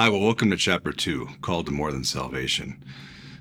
Hi, 0.00 0.08
well, 0.08 0.20
welcome 0.22 0.48
to 0.48 0.56
chapter 0.56 0.92
two, 0.92 1.28
called 1.42 1.66
to 1.66 1.72
more 1.72 1.92
than 1.92 2.04
salvation. 2.04 2.82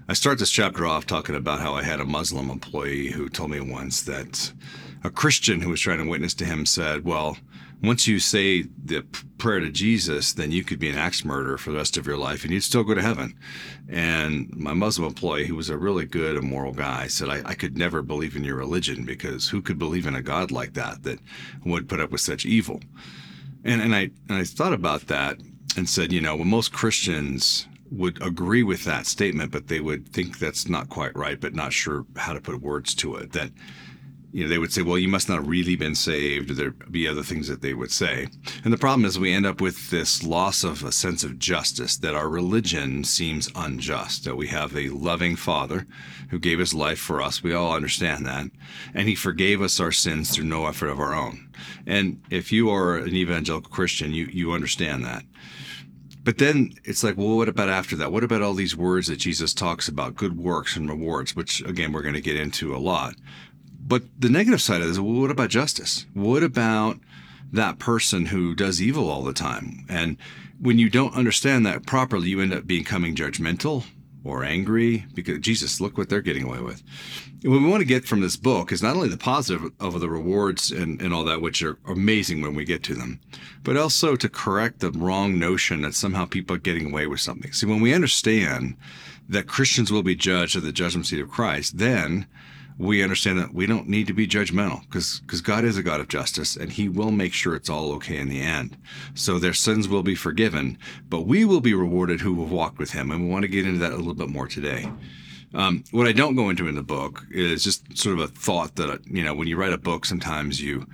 I 0.09 0.13
start 0.13 0.39
this 0.39 0.51
chapter 0.51 0.85
off 0.85 1.05
talking 1.05 1.35
about 1.35 1.61
how 1.61 1.73
I 1.73 1.83
had 1.83 2.01
a 2.01 2.05
Muslim 2.05 2.49
employee 2.49 3.11
who 3.11 3.29
told 3.29 3.51
me 3.51 3.61
once 3.61 4.01
that 4.01 4.51
a 5.01 5.09
Christian 5.09 5.61
who 5.61 5.69
was 5.69 5.79
trying 5.79 5.99
to 5.99 6.09
witness 6.09 6.33
to 6.33 6.43
him 6.43 6.65
said, 6.65 7.05
Well, 7.05 7.37
once 7.81 8.07
you 8.07 8.19
say 8.19 8.63
the 8.63 9.03
prayer 9.37 9.61
to 9.61 9.69
Jesus, 9.69 10.33
then 10.33 10.51
you 10.51 10.65
could 10.65 10.79
be 10.79 10.89
an 10.89 10.97
axe 10.97 11.23
murderer 11.23 11.57
for 11.57 11.71
the 11.71 11.77
rest 11.77 11.95
of 11.95 12.05
your 12.05 12.17
life 12.17 12.43
and 12.43 12.51
you'd 12.51 12.63
still 12.63 12.83
go 12.83 12.93
to 12.93 13.01
heaven. 13.01 13.39
And 13.87 14.53
my 14.53 14.73
Muslim 14.73 15.07
employee, 15.07 15.47
who 15.47 15.55
was 15.55 15.69
a 15.69 15.77
really 15.77 16.05
good 16.05 16.35
and 16.35 16.45
moral 16.45 16.73
guy, 16.73 17.07
said, 17.07 17.29
I, 17.29 17.41
I 17.45 17.53
could 17.53 17.77
never 17.77 18.01
believe 18.01 18.35
in 18.35 18.43
your 18.43 18.57
religion 18.57 19.05
because 19.05 19.47
who 19.47 19.61
could 19.61 19.79
believe 19.79 20.05
in 20.05 20.13
a 20.13 20.21
God 20.21 20.51
like 20.51 20.73
that 20.73 21.03
that 21.03 21.19
would 21.63 21.87
put 21.87 22.01
up 22.01 22.11
with 22.11 22.19
such 22.19 22.45
evil? 22.45 22.81
And, 23.63 23.81
and 23.81 23.95
I 23.95 24.11
and 24.27 24.37
I 24.37 24.43
thought 24.43 24.73
about 24.73 25.07
that 25.07 25.37
and 25.77 25.87
said, 25.87 26.11
you 26.11 26.21
know, 26.21 26.35
when 26.35 26.47
most 26.47 26.73
Christians 26.73 27.67
would 27.91 28.21
agree 28.21 28.63
with 28.63 28.83
that 28.85 29.07
statement, 29.07 29.51
but 29.51 29.67
they 29.67 29.79
would 29.79 30.09
think 30.09 30.37
that's 30.37 30.69
not 30.69 30.89
quite 30.89 31.15
right, 31.15 31.39
but 31.39 31.55
not 31.55 31.73
sure 31.73 32.05
how 32.15 32.33
to 32.33 32.41
put 32.41 32.61
words 32.61 32.93
to 32.95 33.15
it. 33.15 33.31
That 33.31 33.51
you 34.31 34.43
know, 34.43 34.49
they 34.49 34.59
would 34.59 34.71
say, 34.71 34.83
well, 34.83 34.97
you 34.97 35.07
must 35.07 35.27
not 35.27 35.39
have 35.39 35.47
really 35.47 35.75
been 35.75 35.95
saved. 35.95 36.51
There'd 36.51 36.91
be 36.91 37.07
other 37.07 37.23
things 37.23 37.47
that 37.47 37.61
they 37.61 37.73
would 37.73 37.91
say. 37.91 38.27
And 38.63 38.71
the 38.71 38.77
problem 38.77 39.05
is 39.05 39.17
we 39.17 39.33
end 39.33 39.47
up 39.47 39.59
with 39.59 39.89
this 39.89 40.23
loss 40.23 40.63
of 40.63 40.83
a 40.83 40.91
sense 40.91 41.23
of 41.23 41.39
justice, 41.39 41.97
that 41.97 42.13
our 42.13 42.29
religion 42.29 43.03
seems 43.03 43.49
unjust, 43.55 44.25
that 44.25 44.37
we 44.37 44.47
have 44.47 44.75
a 44.75 44.89
loving 44.89 45.35
Father 45.35 45.87
who 46.29 46.37
gave 46.37 46.59
his 46.59 46.75
life 46.75 46.99
for 46.99 47.21
us. 47.21 47.41
We 47.41 47.53
all 47.53 47.73
understand 47.73 48.25
that. 48.27 48.51
And 48.93 49.07
he 49.07 49.15
forgave 49.15 49.61
us 49.61 49.79
our 49.79 49.91
sins 49.91 50.29
through 50.29 50.45
no 50.45 50.67
effort 50.67 50.89
of 50.89 50.99
our 50.99 51.15
own. 51.15 51.49
And 51.87 52.21
if 52.29 52.51
you 52.51 52.69
are 52.69 52.97
an 52.97 53.15
evangelical 53.15 53.71
Christian, 53.71 54.13
you, 54.13 54.25
you 54.25 54.51
understand 54.51 55.03
that. 55.05 55.23
But 56.23 56.37
then 56.37 56.73
it's 56.83 57.03
like, 57.03 57.17
well, 57.17 57.37
what 57.37 57.49
about 57.49 57.69
after 57.69 57.95
that? 57.95 58.11
What 58.11 58.23
about 58.23 58.41
all 58.41 58.53
these 58.53 58.75
words 58.75 59.07
that 59.07 59.17
Jesus 59.17 59.53
talks 59.53 59.87
about, 59.87 60.15
good 60.15 60.37
works 60.37 60.75
and 60.75 60.89
rewards, 60.89 61.35
which 61.35 61.61
again, 61.61 61.91
we're 61.91 62.01
going 62.01 62.13
to 62.13 62.21
get 62.21 62.35
into 62.35 62.75
a 62.75 62.77
lot. 62.77 63.15
But 63.79 64.03
the 64.19 64.29
negative 64.29 64.61
side 64.61 64.81
of 64.81 64.87
this, 64.87 64.99
well, 64.99 65.21
what 65.21 65.31
about 65.31 65.49
justice? 65.49 66.05
What 66.13 66.43
about 66.43 66.99
that 67.51 67.79
person 67.79 68.27
who 68.27 68.53
does 68.53 68.81
evil 68.81 69.09
all 69.09 69.23
the 69.23 69.33
time? 69.33 69.85
And 69.89 70.17
when 70.59 70.77
you 70.77 70.89
don't 70.89 71.15
understand 71.15 71.65
that 71.65 71.85
properly, 71.85 72.29
you 72.29 72.41
end 72.41 72.53
up 72.53 72.67
becoming 72.67 73.15
judgmental 73.15 73.85
or 74.23 74.43
angry 74.43 75.05
because 75.13 75.39
Jesus, 75.39 75.79
look 75.79 75.97
what 75.97 76.09
they're 76.09 76.21
getting 76.21 76.43
away 76.43 76.59
with. 76.59 76.83
What 77.43 77.61
we 77.61 77.69
want 77.69 77.81
to 77.81 77.87
get 77.87 78.05
from 78.05 78.21
this 78.21 78.35
book 78.35 78.71
is 78.71 78.83
not 78.83 78.95
only 78.95 79.07
the 79.07 79.17
positive 79.17 79.71
of 79.79 79.99
the 79.99 80.09
rewards 80.09 80.71
and, 80.71 81.01
and 81.01 81.13
all 81.13 81.23
that, 81.25 81.41
which 81.41 81.63
are 81.63 81.77
amazing 81.87 82.41
when 82.41 82.53
we 82.53 82.65
get 82.65 82.83
to 82.83 82.95
them, 82.95 83.19
but 83.63 83.77
also 83.77 84.15
to 84.15 84.29
correct 84.29 84.79
the 84.79 84.91
wrong 84.91 85.39
notion 85.39 85.81
that 85.81 85.93
somehow 85.93 86.25
people 86.25 86.55
are 86.55 86.59
getting 86.59 86.91
away 86.91 87.07
with 87.07 87.21
something. 87.21 87.53
See, 87.53 87.65
when 87.65 87.81
we 87.81 87.93
understand 87.93 88.75
that 89.29 89.47
Christians 89.47 89.91
will 89.91 90.03
be 90.03 90.15
judged 90.15 90.55
at 90.55 90.63
the 90.63 90.71
judgment 90.71 91.05
seat 91.07 91.21
of 91.21 91.29
Christ, 91.29 91.77
then 91.77 92.27
we 92.79 93.03
understand 93.03 93.37
that 93.37 93.53
we 93.53 93.65
don't 93.65 93.89
need 93.89 94.07
to 94.07 94.13
be 94.13 94.25
judgmental 94.25 94.81
because 94.83 95.19
because 95.19 95.41
God 95.41 95.65
is 95.65 95.77
a 95.77 95.83
God 95.83 95.99
of 95.99 96.07
justice 96.07 96.55
and 96.55 96.71
he 96.71 96.87
will 96.87 97.11
make 97.11 97.33
sure 97.33 97.53
it's 97.53 97.69
all 97.69 97.91
okay 97.93 98.17
in 98.17 98.29
the 98.29 98.41
end. 98.41 98.77
So 99.13 99.37
their 99.37 99.53
sins 99.53 99.89
will 99.89 100.01
be 100.01 100.15
forgiven, 100.15 100.77
but 101.09 101.27
we 101.27 101.43
will 101.43 101.59
be 101.59 101.73
rewarded 101.73 102.21
who 102.21 102.41
have 102.41 102.51
walked 102.51 102.79
with 102.79 102.91
him. 102.91 103.11
And 103.11 103.25
we 103.25 103.29
want 103.29 103.43
to 103.43 103.49
get 103.49 103.67
into 103.67 103.79
that 103.79 103.91
a 103.91 103.97
little 103.97 104.13
bit 104.13 104.29
more 104.29 104.47
today. 104.47 104.89
Um, 105.53 105.83
what 105.91 106.07
I 106.07 106.13
don't 106.13 106.35
go 106.35 106.49
into 106.49 106.67
in 106.67 106.75
the 106.75 106.83
book 106.83 107.25
is 107.31 107.63
just 107.63 107.97
sort 107.97 108.17
of 108.17 108.23
a 108.23 108.27
thought 108.27 108.75
that, 108.75 109.01
you 109.07 109.23
know, 109.23 109.33
when 109.33 109.47
you 109.47 109.57
write 109.57 109.73
a 109.73 109.77
book, 109.77 110.05
sometimes 110.05 110.61
you, 110.61 110.87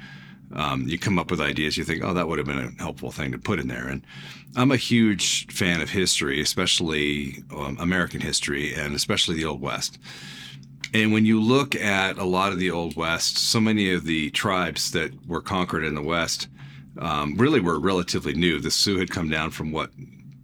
um, 0.53 0.87
you 0.87 0.97
come 0.97 1.19
up 1.19 1.29
with 1.29 1.41
ideas. 1.41 1.77
You 1.77 1.83
think, 1.83 2.03
oh, 2.03 2.13
that 2.13 2.27
would 2.27 2.39
have 2.39 2.47
been 2.47 2.73
a 2.79 2.81
helpful 2.81 3.11
thing 3.11 3.31
to 3.33 3.37
put 3.37 3.59
in 3.59 3.67
there. 3.67 3.87
And 3.87 4.01
I'm 4.55 4.71
a 4.71 4.77
huge 4.77 5.45
fan 5.53 5.81
of 5.81 5.89
history, 5.89 6.39
especially 6.41 7.43
um, 7.55 7.77
American 7.79 8.21
history 8.21 8.73
and 8.73 8.95
especially 8.95 9.35
the 9.35 9.45
Old 9.45 9.61
West. 9.61 9.99
And 10.93 11.11
when 11.11 11.25
you 11.25 11.41
look 11.41 11.75
at 11.75 12.17
a 12.17 12.23
lot 12.23 12.51
of 12.51 12.59
the 12.59 12.71
Old 12.71 12.95
West, 12.95 13.37
so 13.37 13.59
many 13.59 13.91
of 13.91 14.05
the 14.05 14.29
tribes 14.31 14.91
that 14.91 15.11
were 15.27 15.41
conquered 15.41 15.83
in 15.83 15.95
the 15.95 16.01
West 16.01 16.47
um, 16.99 17.35
really 17.35 17.59
were 17.59 17.79
relatively 17.79 18.33
new. 18.33 18.59
The 18.59 18.71
Sioux 18.71 18.97
had 18.97 19.11
come 19.11 19.29
down 19.29 19.51
from 19.51 19.71
what 19.71 19.91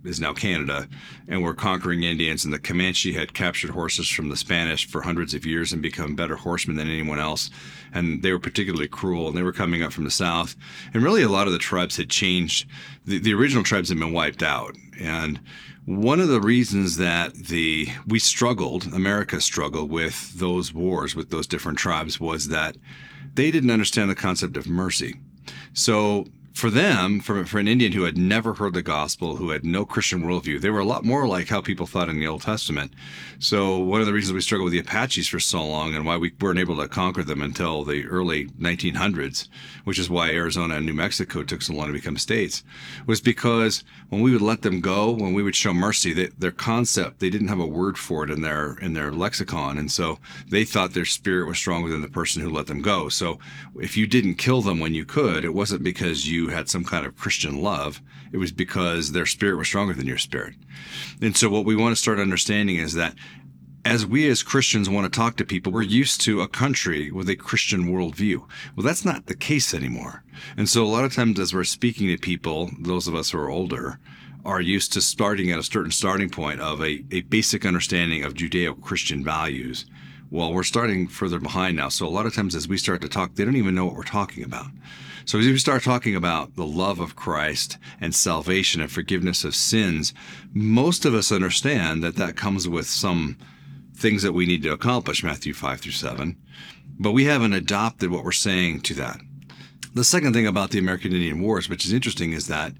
is 0.04 0.20
now 0.20 0.34
Canada 0.34 0.88
and 1.28 1.44
were 1.44 1.54
conquering 1.54 2.04
Indians, 2.04 2.44
and 2.44 2.54
the 2.54 2.60
Comanche 2.60 3.14
had 3.14 3.34
captured 3.34 3.70
horses 3.70 4.10
from 4.10 4.30
the 4.30 4.36
Spanish 4.36 4.88
for 4.88 5.02
hundreds 5.02 5.34
of 5.34 5.46
years 5.46 5.72
and 5.72 5.82
become 5.82 6.16
better 6.16 6.36
horsemen 6.36 6.76
than 6.76 6.90
anyone 6.90 7.20
else. 7.20 7.50
And 7.94 8.22
they 8.22 8.32
were 8.32 8.40
particularly 8.40 8.88
cruel, 8.88 9.28
and 9.28 9.38
they 9.38 9.44
were 9.44 9.54
coming 9.54 9.84
up 9.84 9.94
from 9.94 10.04
the 10.06 10.12
south. 10.12 10.56
And 10.94 11.04
really, 11.04 11.22
a 11.22 11.30
lot 11.30 11.48
of 11.48 11.54
the 11.54 11.60
tribes 11.60 11.98
had 11.98 12.10
changed. 12.10 12.68
The, 13.06 13.20
the 13.20 13.34
original 13.34 13.64
tribes 13.64 13.90
had 13.90 14.00
been 14.00 14.14
wiped 14.14 14.44
out. 14.44 14.76
And 15.00 15.40
one 15.86 16.20
of 16.20 16.28
the 16.28 16.42
reasons 16.42 16.98
that 16.98 17.34
the 17.34 17.90
we 18.06 18.20
struggled, 18.20 18.94
America 18.94 19.42
struggled 19.42 19.90
with 19.90 20.38
those 20.38 20.74
wars 20.74 21.16
with 21.16 21.30
those 21.30 21.48
different 21.48 21.80
tribes 21.80 22.20
was 22.20 22.50
that 22.50 22.78
they 23.34 23.52
didn't 23.52 23.72
understand 23.72 24.10
the 24.10 24.16
concept 24.16 24.58
of 24.58 24.68
mercy. 24.68 25.16
So 25.74 26.26
for 26.54 26.70
them, 26.70 27.20
for, 27.20 27.46
for 27.46 27.60
an 27.60 27.68
Indian 27.68 27.94
who 27.94 28.04
had 28.04 28.18
never 28.18 28.54
heard 28.54 28.74
the 28.74 28.82
gospel, 28.82 29.38
who 29.38 29.50
had 29.52 29.64
no 29.64 29.86
Christian 29.86 30.24
worldview, 30.24 30.60
they 30.60 30.70
were 30.70 30.80
a 30.80 30.86
lot 30.86 31.06
more 31.06 31.28
like 31.28 31.48
how 31.48 31.62
people 31.62 31.86
thought 31.86 32.10
in 32.10 32.20
the 32.20 32.28
Old 32.28 32.42
Testament. 32.42 32.94
So 33.40 33.78
one 33.80 34.02
of 34.02 34.08
the 34.08 34.14
reasons 34.14 34.34
we 34.34 34.42
struggled 34.42 34.66
with 34.66 34.74
the 34.74 34.80
Apaches 34.80 35.30
for 35.30 35.40
so 35.40 35.66
long 35.66 35.96
and 35.96 36.06
why 36.06 36.18
we 36.18 36.34
weren't 36.40 36.60
able 36.60 36.78
to 36.78 36.88
conquer 36.88 37.24
them 37.24 37.42
until 37.42 37.84
the 37.84 38.06
early 38.06 38.48
1900s, 38.48 39.48
which 39.86 39.98
is 39.98 40.10
why 40.10 40.30
Arizona 40.30 40.76
and 40.76 40.86
New 40.86 40.94
Mexico 40.94 41.42
took 41.44 41.62
so 41.62 41.74
long 41.74 41.88
to 41.88 41.94
become 41.94 42.18
states, 42.18 42.64
was 43.06 43.22
because 43.22 43.84
when 44.10 44.22
we 44.22 44.32
would 44.32 44.42
let 44.42 44.62
them 44.62 44.82
go, 44.82 45.10
when 45.10 45.34
we 45.34 45.44
would 45.44 45.56
show 45.56 45.74
mercy, 45.74 46.14
they, 46.14 46.28
their 46.38 46.52
concept, 46.52 47.20
they 47.20 47.30
didn't 47.30 47.48
have 47.48 47.60
a 47.60 47.66
word 47.66 47.98
for 47.98 48.24
it 48.24 48.30
in 48.30 48.42
their 48.42 48.74
in 48.82 48.94
their 48.94 49.12
lexicon, 49.12 49.78
and 49.78 49.92
so 49.92 50.20
they 50.48 50.66
thought 50.66 50.94
their 50.94 51.06
spirit 51.06 51.48
was 51.48 51.58
stronger 51.58 51.90
than 51.90 52.02
the 52.02 52.10
person 52.10 52.42
who 52.42 52.50
let 52.50 52.68
them 52.68 52.82
go. 52.82 53.10
So 53.10 53.40
if 53.80 53.96
you 53.96 54.06
didn't 54.06 54.36
kill 54.36 54.62
them 54.62 54.80
when 54.80 54.94
you 54.94 55.06
could, 55.06 55.46
it 55.46 55.54
wasn't 55.54 55.84
because 55.84 56.28
you 56.28 56.41
had 56.48 56.70
some 56.70 56.84
kind 56.84 57.06
of 57.06 57.18
Christian 57.18 57.62
love. 57.62 58.02
It 58.32 58.38
was 58.38 58.52
because 58.52 59.12
their 59.12 59.26
spirit 59.26 59.58
was 59.58 59.68
stronger 59.68 59.94
than 59.94 60.08
your 60.08 60.18
spirit. 60.18 60.56
And 61.22 61.36
so 61.36 61.50
what 61.50 61.66
we 61.66 61.76
want 61.76 61.96
to 61.96 62.02
start 62.02 62.20
understanding 62.20 62.78
is 62.78 62.94
that 62.94 63.16
as 63.84 64.06
we 64.06 64.30
as 64.30 64.44
Christians 64.44 64.90
want 64.90 65.12
to 65.12 65.20
talk 65.20 65.38
to 65.38 65.46
people, 65.46 65.72
we're 65.72 65.82
used 65.82 66.22
to 66.22 66.42
a 66.42 66.48
country 66.48 67.12
with 67.12 67.30
a 67.30 67.36
Christian 67.36 67.86
worldview. 67.86 68.46
Well, 68.76 68.86
that's 68.86 69.06
not 69.06 69.26
the 69.26 69.36
case 69.36 69.74
anymore. 69.74 70.24
And 70.56 70.70
so 70.70 70.84
a 70.84 70.86
lot 70.86 71.04
of 71.04 71.14
times 71.14 71.40
as 71.40 71.54
we're 71.54 71.64
speaking 71.64 72.08
to 72.08 72.18
people, 72.18 72.70
those 72.80 73.08
of 73.08 73.16
us 73.16 73.32
who 73.32 73.40
are 73.40 73.50
older, 73.50 74.00
are 74.46 74.62
used 74.62 74.94
to 74.94 75.02
starting 75.02 75.52
at 75.52 75.60
a 75.60 75.64
certain 75.64 75.92
starting 75.92 76.30
point 76.30 76.60
of 76.62 76.82
a, 76.82 77.04
a 77.12 77.22
basic 77.22 77.66
understanding 77.66 78.24
of 78.24 78.34
Judeo 78.34 78.80
Christian 78.82 79.24
values. 79.24 79.86
Well, 80.30 80.54
we're 80.54 80.64
starting 80.64 81.08
further 81.08 81.40
behind 81.40 81.78
now. 81.78 81.90
So 81.90 82.08
a 82.08 82.10
lot 82.10 82.26
of 82.26 82.34
times 82.34 82.56
as 82.56 82.68
we 82.68 82.78
start 82.78 83.02
to 83.02 83.10
talk, 83.10 83.36
they 83.36 83.46
don't 83.46 83.56
even 83.56 83.76
know 83.76 83.86
what 83.86 83.96
we're 83.96 84.04
talking 84.04 84.44
about. 84.44 84.68
So 85.26 85.38
as 85.38 85.46
we 85.46 85.58
start 85.58 85.84
talking 85.84 86.16
about 86.16 86.56
the 86.56 86.66
love 86.66 87.00
of 87.00 87.16
Christ 87.16 87.78
and 88.00 88.14
salvation 88.14 88.82
and 88.82 88.92
forgiveness 88.92 89.44
of 89.44 89.56
sins, 89.56 90.14
most 90.54 91.06
of 91.06 91.14
us 91.14 91.32
understand 91.32 92.04
that 92.04 92.16
that 92.16 92.36
comes 92.36 92.68
with 92.68 92.88
some 92.88 93.38
things 93.96 94.24
that 94.24 94.34
we 94.34 94.46
need 94.46 94.64
to 94.64 94.72
accomplish, 94.72 95.24
Matthew 95.24 95.54
5 95.54 95.82
through 95.82 95.92
7. 95.92 96.36
But 97.00 97.12
we 97.12 97.26
haven't 97.26 97.54
adopted 97.54 98.10
what 98.10 98.24
we're 98.24 98.32
saying 98.32 98.82
to 98.82 98.94
that. 98.96 99.22
The 99.94 100.04
second 100.04 100.34
thing 100.34 100.48
about 100.48 100.72
the 100.72 100.80
American 100.80 101.12
Indian 101.12 101.42
Wars, 101.42 101.70
which 101.70 101.86
is 101.86 101.94
interesting, 101.94 102.32
is 102.32 102.48
that 102.48 102.74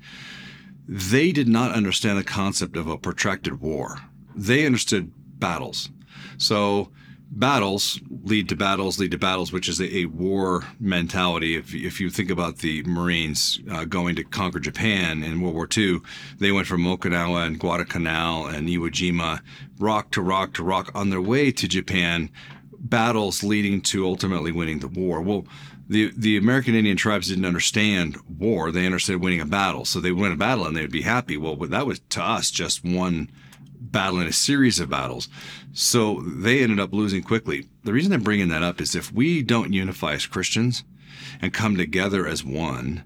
they 0.88 1.32
did 1.32 1.48
not 1.48 1.74
understand 1.74 2.18
the 2.18 2.24
concept 2.24 2.76
of 2.76 2.88
a 2.88 2.98
protracted 2.98 3.62
war. 3.62 4.00
They 4.36 4.66
understood 4.66 5.12
battles. 5.40 5.90
So 6.38 6.92
battles 7.32 8.00
lead 8.24 8.50
to 8.50 8.56
battles 8.56 9.00
lead 9.00 9.12
to 9.12 9.18
battles, 9.18 9.52
which 9.52 9.70
is 9.70 9.80
a, 9.80 9.98
a 9.98 10.06
war 10.06 10.64
mentality. 10.80 11.56
If, 11.56 11.74
if 11.74 12.00
you 12.00 12.10
think 12.10 12.30
about 12.30 12.58
the 12.58 12.84
Marines 12.84 13.60
uh, 13.72 13.86
going 13.86 14.16
to 14.18 14.24
conquer 14.24 14.60
Japan 14.60 15.24
in 15.24 15.42
World 15.42 15.56
War 15.56 15.68
II, 15.76 16.02
they 16.38 16.52
went 16.52 16.68
from 16.68 16.84
Okinawa 16.84 17.48
and 17.48 17.60
Guadalcanal 17.60 18.48
and 18.48 18.68
Iwo 18.68 18.90
Jima, 18.90 19.42
rock 19.80 20.12
to 20.12 20.22
rock 20.22 20.54
to 20.56 20.64
rock 20.64 20.92
on 20.94 21.10
their 21.10 21.22
way 21.22 21.52
to 21.52 21.68
Japan, 21.68 22.30
battles 22.78 23.44
leading 23.44 23.82
to 23.82 24.06
ultimately 24.06 24.52
winning 24.52 24.80
the 24.80 24.88
war. 24.88 25.22
Well, 25.22 25.46
the, 25.88 26.12
the 26.16 26.38
American 26.38 26.76
Indian 26.76 26.96
tribes 26.98 27.28
didn't 27.28 27.46
understand 27.46 28.18
war. 28.30 28.72
They 28.72 28.86
understood 28.86 29.22
winning 29.22 29.42
a 29.42 29.46
battle. 29.46 29.84
So 29.84 30.00
they 30.00 30.12
win 30.12 30.32
a 30.32 30.38
battle 30.38 30.66
and 30.66 30.76
they 30.76 30.82
would 30.82 30.92
be 30.92 31.02
happy. 31.02 31.38
Well, 31.38 31.56
that 31.56 31.86
was 31.86 32.00
to 32.12 32.24
us 32.24 32.50
just 32.50 32.84
one 32.84 33.30
battle 33.82 34.20
in 34.20 34.28
a 34.28 34.34
series 34.34 34.80
of 34.80 34.90
battles. 34.90 35.28
So 35.74 36.22
they 36.22 36.62
ended 36.62 36.80
up 36.80 36.94
losing 36.94 37.24
quickly. 37.24 37.68
The 37.84 37.94
reason 37.94 38.14
I'm 38.14 38.22
bringing 38.22 38.50
that 38.50 38.64
up 38.64 38.80
is 38.80 38.96
if 38.96 39.12
we 39.12 39.42
don't 39.42 39.74
unify 39.74 40.14
as 40.14 40.28
Christians 40.28 40.84
and 41.42 41.54
come 41.54 41.76
together 41.76 42.28
as 42.28 42.44
one, 42.44 43.04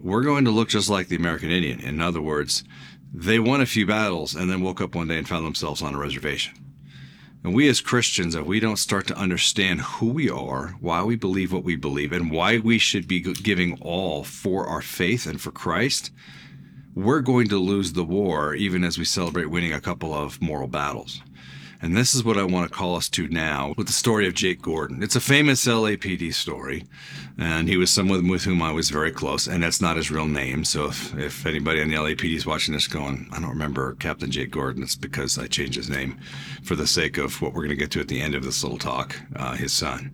we're 0.00 0.22
going 0.22 0.44
to 0.46 0.50
look 0.50 0.68
just 0.68 0.88
like 0.88 1.08
the 1.08 1.16
American 1.16 1.50
Indian. 1.50 1.80
In 1.80 2.00
other 2.00 2.22
words, 2.22 2.64
they 3.12 3.38
won 3.38 3.60
a 3.60 3.66
few 3.66 3.86
battles 3.86 4.34
and 4.34 4.50
then 4.50 4.62
woke 4.62 4.80
up 4.80 4.94
one 4.94 5.08
day 5.08 5.18
and 5.18 5.28
found 5.28 5.46
themselves 5.46 5.82
on 5.82 5.94
a 5.94 5.98
reservation. 5.98 6.54
And 7.44 7.54
we 7.54 7.68
as 7.68 7.80
Christians, 7.80 8.34
if 8.34 8.44
we 8.44 8.58
don't 8.58 8.76
start 8.76 9.06
to 9.06 9.16
understand 9.16 9.80
who 9.80 10.08
we 10.08 10.28
are, 10.28 10.74
why 10.80 11.04
we 11.04 11.14
believe 11.14 11.52
what 11.52 11.62
we 11.62 11.76
believe, 11.76 12.12
and 12.12 12.30
why 12.30 12.58
we 12.58 12.78
should 12.78 13.06
be 13.06 13.20
giving 13.20 13.78
all 13.80 14.24
for 14.24 14.66
our 14.66 14.82
faith 14.82 15.26
and 15.26 15.40
for 15.40 15.52
Christ, 15.52 16.10
we're 16.96 17.20
going 17.20 17.46
to 17.46 17.58
lose 17.58 17.92
the 17.92 18.02
war 18.02 18.54
even 18.54 18.82
as 18.82 18.98
we 18.98 19.04
celebrate 19.04 19.46
winning 19.46 19.72
a 19.72 19.80
couple 19.80 20.14
of 20.14 20.40
moral 20.40 20.66
battles. 20.66 21.20
And 21.82 21.94
this 21.94 22.14
is 22.14 22.24
what 22.24 22.38
I 22.38 22.42
want 22.42 22.66
to 22.66 22.74
call 22.74 22.96
us 22.96 23.10
to 23.10 23.28
now 23.28 23.74
with 23.76 23.86
the 23.86 23.92
story 23.92 24.26
of 24.26 24.32
Jake 24.32 24.62
Gordon. 24.62 25.02
It's 25.02 25.14
a 25.14 25.20
famous 25.20 25.66
LAPD 25.66 26.32
story, 26.32 26.84
and 27.36 27.68
he 27.68 27.76
was 27.76 27.90
someone 27.90 28.28
with 28.28 28.44
whom 28.44 28.62
I 28.62 28.72
was 28.72 28.88
very 28.88 29.12
close, 29.12 29.46
and 29.46 29.62
that's 29.62 29.82
not 29.82 29.98
his 29.98 30.10
real 30.10 30.24
name. 30.24 30.64
So 30.64 30.86
if, 30.86 31.14
if 31.18 31.44
anybody 31.44 31.82
on 31.82 31.88
the 31.88 31.96
LAPD 31.96 32.34
is 32.34 32.46
watching 32.46 32.72
this 32.72 32.88
going, 32.88 33.28
I 33.30 33.40
don't 33.40 33.50
remember 33.50 33.94
Captain 33.96 34.30
Jake 34.30 34.52
Gordon, 34.52 34.82
it's 34.82 34.96
because 34.96 35.38
I 35.38 35.48
changed 35.48 35.76
his 35.76 35.90
name 35.90 36.18
for 36.62 36.76
the 36.76 36.86
sake 36.86 37.18
of 37.18 37.42
what 37.42 37.52
we're 37.52 37.60
going 37.60 37.68
to 37.68 37.76
get 37.76 37.90
to 37.90 38.00
at 38.00 38.08
the 38.08 38.22
end 38.22 38.34
of 38.34 38.42
this 38.42 38.62
little 38.62 38.78
talk, 38.78 39.20
uh, 39.36 39.54
his 39.54 39.74
son. 39.74 40.12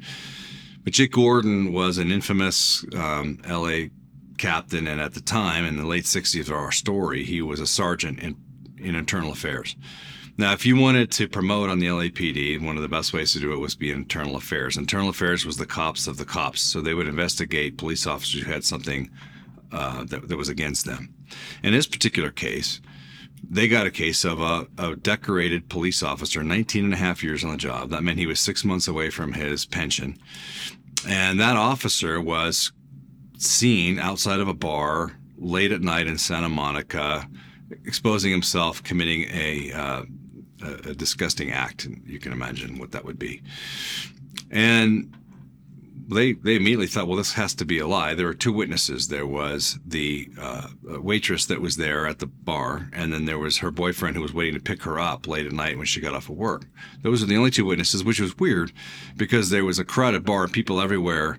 But 0.83 0.95
Jake 0.95 1.13
Gordon 1.13 1.73
was 1.73 1.99
an 1.99 2.11
infamous 2.11 2.85
um, 2.97 3.39
LA 3.49 3.85
captain, 4.43 4.89
and 4.89 5.01
at 5.01 5.15
the 5.15 5.21
time, 5.21 5.65
in 5.65 5.77
the 5.77 5.87
late 5.87 6.03
60s 6.03 6.49
of 6.49 6.53
our 6.53 6.73
story, 6.73 7.23
he 7.23 7.41
was 7.41 7.61
a 7.61 7.67
sergeant 7.67 8.19
in, 8.19 8.37
in 8.77 8.97
internal 8.97 9.31
affairs. 9.31 9.77
Now, 10.37 10.53
if 10.53 10.67
you 10.67 10.75
wanted 10.77 11.13
to 11.13 11.29
promote 11.29 11.71
on 11.71 11.79
the 11.79 11.87
LAPD, 11.87 12.61
one 12.61 12.75
of 12.75 12.83
the 12.83 12.89
best 12.89 13.13
ways 13.13 13.33
to 13.33 13.39
do 13.39 13.53
it 13.53 13.59
was 13.59 13.77
be 13.77 13.93
internal 13.93 14.35
affairs. 14.35 14.77
Internal 14.77 15.11
affairs 15.11 15.47
was 15.47 15.59
the 15.59 15.67
cops 15.67 16.09
of 16.09 16.17
the 16.17 16.25
cops, 16.25 16.61
so 16.61 16.81
they 16.81 16.93
would 16.93 17.07
investigate 17.07 17.79
police 17.79 18.05
officers 18.05 18.43
who 18.43 18.51
had 18.51 18.65
something 18.65 19.11
uh, 19.71 20.03
that, 20.07 20.27
that 20.27 20.37
was 20.37 20.49
against 20.49 20.87
them. 20.87 21.15
In 21.63 21.73
this 21.73 21.87
particular 21.87 22.33
case, 22.33 22.81
they 23.49 23.69
got 23.69 23.87
a 23.87 23.93
case 23.93 24.25
of 24.25 24.41
a, 24.41 24.67
a, 24.77 24.97
decorated 24.97 25.69
police 25.69 26.03
officer, 26.03 26.43
19 26.43 26.85
and 26.85 26.95
a 26.95 26.97
half 26.97 27.23
years 27.23 27.45
on 27.45 27.53
the 27.53 27.57
job. 27.57 27.91
That 27.91 28.03
meant 28.03 28.19
he 28.19 28.27
was 28.27 28.41
six 28.41 28.65
months 28.65 28.89
away 28.89 29.11
from 29.11 29.35
his 29.35 29.67
pension. 29.67 30.19
And 31.07 31.39
that 31.39 31.57
officer 31.57 32.21
was 32.21 32.73
seen 33.43 33.99
outside 33.99 34.41
of 34.41 34.49
a 34.49 34.55
bar 34.55 35.13
late 35.37 35.73
at 35.73 35.81
night 35.81 36.07
in 36.07 36.19
Santa 36.19 36.49
Monica, 36.49 37.29
exposing 37.85 38.31
himself, 38.31 38.83
committing 38.83 39.25
a, 39.33 39.73
uh, 39.73 40.03
a 40.63 40.95
disgusting 40.95 41.51
act. 41.51 41.85
And 41.85 42.03
you 42.07 42.19
can 42.19 42.33
imagine 42.33 42.79
what 42.79 42.93
that 42.93 43.05
would 43.05 43.19
be. 43.19 43.43
And 44.51 45.15
they 46.09 46.33
they 46.33 46.57
immediately 46.57 46.87
thought, 46.87 47.07
well, 47.07 47.17
this 47.17 47.33
has 47.35 47.55
to 47.55 47.65
be 47.65 47.79
a 47.79 47.87
lie. 47.87 48.15
There 48.15 48.27
were 48.27 48.35
two 48.35 48.53
witnesses. 48.53 49.09
There 49.09 49.27
was 49.27 49.79
the 49.87 50.29
uh, 50.39 50.69
waitress 50.85 51.47
that 51.47 51.61
was 51.61 51.77
there 51.77 52.07
at 52.07 52.19
the 52.19 52.27
bar, 52.27 52.89
and 52.93 53.13
then 53.13 53.25
there 53.25 53.39
was 53.39 53.59
her 53.59 53.71
boyfriend 53.71 54.17
who 54.17 54.23
was 54.23 54.35
waiting 54.35 54.55
to 54.55 54.61
pick 54.61 54.83
her 54.83 54.99
up 54.99 55.27
late 55.27 55.47
at 55.47 55.53
night 55.53 55.77
when 55.77 55.87
she 55.87 56.01
got 56.01 56.15
off 56.15 56.29
of 56.29 56.37
work. 56.37 56.67
Those 57.03 57.23
are 57.23 57.27
the 57.27 57.37
only 57.37 57.51
two 57.51 57.65
witnesses, 57.65 58.05
which 58.05 58.21
was 58.21 58.39
weird 58.39 58.73
because 59.17 59.51
there 59.51 59.65
was 59.65 59.79
a 59.79 59.85
crowded 59.85 60.25
bar, 60.25 60.45
and 60.45 60.53
people 60.53 60.81
everywhere, 60.81 61.39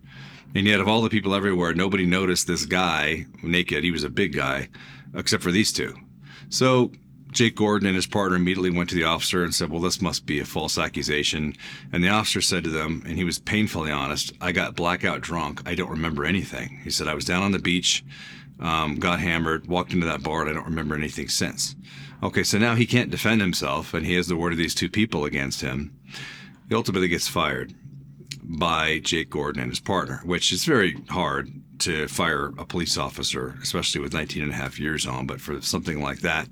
and 0.55 0.67
yet 0.67 0.79
of 0.79 0.87
all 0.87 1.01
the 1.01 1.09
people 1.09 1.33
everywhere, 1.33 1.73
nobody 1.73 2.05
noticed 2.05 2.47
this 2.47 2.65
guy 2.65 3.25
naked. 3.41 3.83
He 3.83 3.91
was 3.91 4.03
a 4.03 4.09
big 4.09 4.33
guy, 4.33 4.69
except 5.15 5.43
for 5.43 5.51
these 5.51 5.73
two. 5.73 5.95
So 6.49 6.91
Jake 7.31 7.55
Gordon 7.55 7.87
and 7.87 7.95
his 7.95 8.05
partner 8.05 8.37
immediately 8.37 8.69
went 8.69 8.89
to 8.91 8.95
the 8.95 9.03
officer 9.03 9.43
and 9.43 9.53
said, 9.53 9.69
Well, 9.69 9.81
this 9.81 10.01
must 10.01 10.25
be 10.25 10.39
a 10.39 10.45
false 10.45 10.77
accusation. 10.77 11.55
And 11.91 12.03
the 12.03 12.09
officer 12.09 12.41
said 12.41 12.63
to 12.65 12.69
them, 12.69 13.03
and 13.05 13.17
he 13.17 13.23
was 13.23 13.39
painfully 13.39 13.91
honest, 13.91 14.33
I 14.39 14.51
got 14.51 14.75
blackout 14.75 15.21
drunk. 15.21 15.61
I 15.65 15.73
don't 15.75 15.89
remember 15.89 16.25
anything. 16.25 16.79
He 16.83 16.91
said, 16.91 17.07
I 17.07 17.15
was 17.15 17.25
down 17.25 17.41
on 17.41 17.51
the 17.51 17.59
beach, 17.59 18.05
um, 18.59 18.95
got 18.95 19.19
hammered, 19.19 19.67
walked 19.67 19.93
into 19.93 20.05
that 20.05 20.23
bar, 20.23 20.41
and 20.41 20.49
I 20.51 20.53
don't 20.53 20.65
remember 20.65 20.95
anything 20.95 21.27
since. 21.27 21.75
Okay, 22.21 22.43
so 22.43 22.57
now 22.57 22.75
he 22.75 22.85
can't 22.85 23.09
defend 23.09 23.41
himself, 23.41 23.93
and 23.93 24.05
he 24.05 24.13
has 24.13 24.27
the 24.27 24.37
word 24.37 24.53
of 24.53 24.57
these 24.59 24.75
two 24.75 24.89
people 24.89 25.25
against 25.25 25.61
him. 25.61 25.97
He 26.69 26.75
ultimately 26.75 27.07
gets 27.07 27.27
fired 27.27 27.73
by 28.57 28.99
Jake 28.99 29.29
Gordon 29.29 29.61
and 29.61 29.71
his 29.71 29.79
partner, 29.79 30.21
which 30.23 30.51
is 30.51 30.65
very 30.65 30.95
hard 31.09 31.51
to 31.79 32.07
fire 32.07 32.53
a 32.57 32.65
police 32.65 32.97
officer, 32.97 33.55
especially 33.61 34.01
with 34.01 34.13
19 34.13 34.43
and 34.43 34.51
a 34.51 34.55
half 34.55 34.79
years 34.79 35.05
on. 35.05 35.25
But 35.25 35.41
for 35.41 35.61
something 35.61 36.01
like 36.01 36.19
that, 36.19 36.47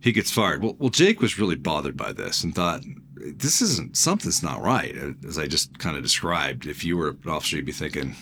he 0.00 0.12
gets 0.12 0.30
fired. 0.30 0.62
Well, 0.62 0.76
well, 0.78 0.90
Jake 0.90 1.20
was 1.20 1.38
really 1.38 1.56
bothered 1.56 1.96
by 1.96 2.12
this 2.12 2.44
and 2.44 2.54
thought, 2.54 2.82
this 3.14 3.60
isn't 3.60 3.96
something's 3.96 4.42
not 4.42 4.62
right. 4.62 4.94
As 5.26 5.38
I 5.38 5.46
just 5.46 5.78
kind 5.78 5.96
of 5.96 6.02
described, 6.02 6.66
if 6.66 6.84
you 6.84 6.96
were 6.96 7.08
an 7.08 7.20
officer, 7.28 7.56
you'd 7.56 7.66
be 7.66 7.72
thinking, 7.72 8.14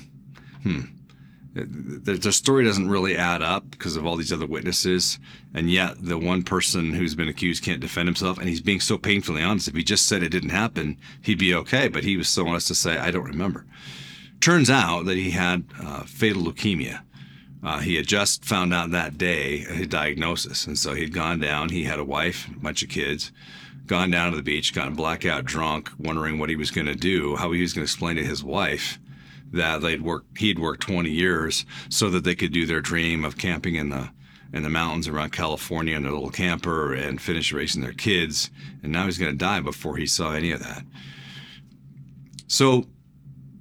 hmm, 0.62 0.82
the, 1.54 2.14
the 2.14 2.32
story 2.32 2.64
doesn't 2.64 2.88
really 2.88 3.16
add 3.16 3.42
up 3.42 3.70
because 3.70 3.96
of 3.96 4.04
all 4.04 4.16
these 4.16 4.32
other 4.32 4.46
witnesses, 4.46 5.18
and 5.54 5.70
yet 5.70 5.94
the 6.00 6.18
one 6.18 6.42
person 6.42 6.92
who's 6.92 7.14
been 7.14 7.28
accused 7.28 7.64
can't 7.64 7.80
defend 7.80 8.08
himself, 8.08 8.38
and 8.38 8.48
he's 8.48 8.60
being 8.60 8.80
so 8.80 8.98
painfully 8.98 9.42
honest. 9.42 9.68
If 9.68 9.74
he 9.74 9.84
just 9.84 10.06
said 10.06 10.22
it 10.22 10.30
didn't 10.30 10.50
happen, 10.50 10.98
he'd 11.22 11.38
be 11.38 11.54
okay. 11.54 11.88
But 11.88 12.04
he 12.04 12.16
was 12.16 12.28
so 12.28 12.46
honest 12.46 12.68
to 12.68 12.74
say, 12.74 12.98
I 12.98 13.10
don't 13.10 13.24
remember. 13.24 13.66
Turns 14.40 14.68
out 14.68 15.06
that 15.06 15.16
he 15.16 15.30
had 15.30 15.64
uh, 15.80 16.02
fatal 16.02 16.42
leukemia 16.42 17.02
uh, 17.64 17.78
he 17.78 17.94
had 17.94 18.06
just 18.06 18.44
found 18.44 18.74
out 18.74 18.90
that 18.90 19.16
day 19.16 19.58
his 19.58 19.86
diagnosis. 19.86 20.66
And 20.66 20.78
so 20.78 20.92
he'd 20.92 21.14
gone 21.14 21.40
down. 21.40 21.70
He 21.70 21.84
had 21.84 21.98
a 21.98 22.04
wife, 22.04 22.46
a 22.48 22.58
bunch 22.58 22.82
of 22.82 22.90
kids, 22.90 23.32
gone 23.86 24.10
down 24.10 24.30
to 24.30 24.36
the 24.36 24.42
beach, 24.42 24.74
gotten 24.74 24.94
blackout 24.94 25.46
drunk, 25.46 25.90
wondering 25.98 26.38
what 26.38 26.50
he 26.50 26.56
was 26.56 26.70
going 26.70 26.86
to 26.86 26.94
do, 26.94 27.36
how 27.36 27.52
he 27.52 27.62
was 27.62 27.72
going 27.72 27.86
to 27.86 27.90
explain 27.90 28.16
to 28.16 28.24
his 28.24 28.44
wife 28.44 28.98
that 29.54 29.80
they'd 29.80 30.02
worked, 30.02 30.38
he'd 30.38 30.58
worked 30.58 30.82
20 30.82 31.10
years 31.10 31.64
so 31.88 32.10
that 32.10 32.24
they 32.24 32.34
could 32.34 32.52
do 32.52 32.66
their 32.66 32.80
dream 32.80 33.24
of 33.24 33.38
camping 33.38 33.74
in 33.74 33.90
the 33.90 34.10
in 34.52 34.62
the 34.62 34.70
mountains 34.70 35.08
around 35.08 35.32
California 35.32 35.96
in 35.96 36.06
a 36.06 36.12
little 36.12 36.30
camper 36.30 36.94
and 36.94 37.20
finish 37.20 37.52
raising 37.52 37.82
their 37.82 37.92
kids. 37.92 38.52
And 38.84 38.92
now 38.92 39.06
he's 39.06 39.18
going 39.18 39.32
to 39.32 39.36
die 39.36 39.58
before 39.58 39.96
he 39.96 40.06
saw 40.06 40.32
any 40.32 40.52
of 40.52 40.60
that. 40.60 40.84
So 42.46 42.86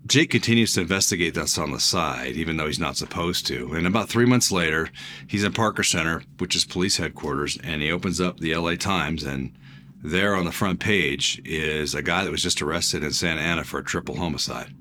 Jake 0.06 0.30
continues 0.30 0.74
to 0.74 0.82
investigate 0.82 1.34
this 1.34 1.58
on 1.58 1.72
the 1.72 1.80
side, 1.80 2.36
even 2.36 2.58
though 2.58 2.68
he's 2.68 2.78
not 2.78 2.98
supposed 2.98 3.48
to. 3.48 3.74
And 3.74 3.88
about 3.88 4.08
three 4.08 4.26
months 4.26 4.52
later, 4.52 4.90
he's 5.26 5.44
in 5.44 5.54
Parker 5.54 5.82
Center, 5.82 6.22
which 6.38 6.56
is 6.56 6.64
police 6.64 6.98
headquarters, 6.98 7.58
and 7.64 7.82
he 7.82 7.92
opens 7.92 8.22
up 8.22 8.40
the 8.40 8.56
LA 8.56 8.76
Times. 8.76 9.24
And 9.24 9.58
there 10.04 10.36
on 10.36 10.46
the 10.46 10.52
front 10.52 10.80
page 10.80 11.42
is 11.44 11.96
a 11.96 12.04
guy 12.04 12.24
that 12.24 12.32
was 12.32 12.44
just 12.44 12.62
arrested 12.62 13.04
in 13.04 13.14
Santa 13.14 13.42
Ana 13.42 13.64
for 13.64 13.80
a 13.80 13.84
triple 13.84 14.18
homicide. 14.18 14.76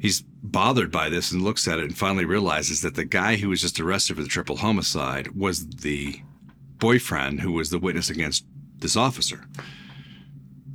He's 0.00 0.22
bothered 0.22 0.92
by 0.92 1.08
this 1.08 1.32
and 1.32 1.42
looks 1.42 1.66
at 1.66 1.78
it 1.78 1.84
and 1.84 1.98
finally 1.98 2.24
realizes 2.24 2.82
that 2.82 2.94
the 2.94 3.04
guy 3.04 3.36
who 3.36 3.48
was 3.48 3.60
just 3.60 3.80
arrested 3.80 4.16
for 4.16 4.22
the 4.22 4.28
triple 4.28 4.58
homicide 4.58 5.28
was 5.36 5.66
the 5.68 6.20
boyfriend 6.78 7.40
who 7.40 7.52
was 7.52 7.70
the 7.70 7.78
witness 7.78 8.08
against 8.08 8.44
this 8.78 8.96
officer. 8.96 9.44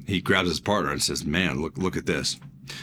He 0.06 0.22
grabs 0.22 0.50
his 0.50 0.60
partner 0.60 0.92
and 0.92 1.02
says, 1.02 1.26
Man, 1.26 1.62
look, 1.62 1.78
look 1.78 1.96
at 1.96 2.06
this. 2.06 2.38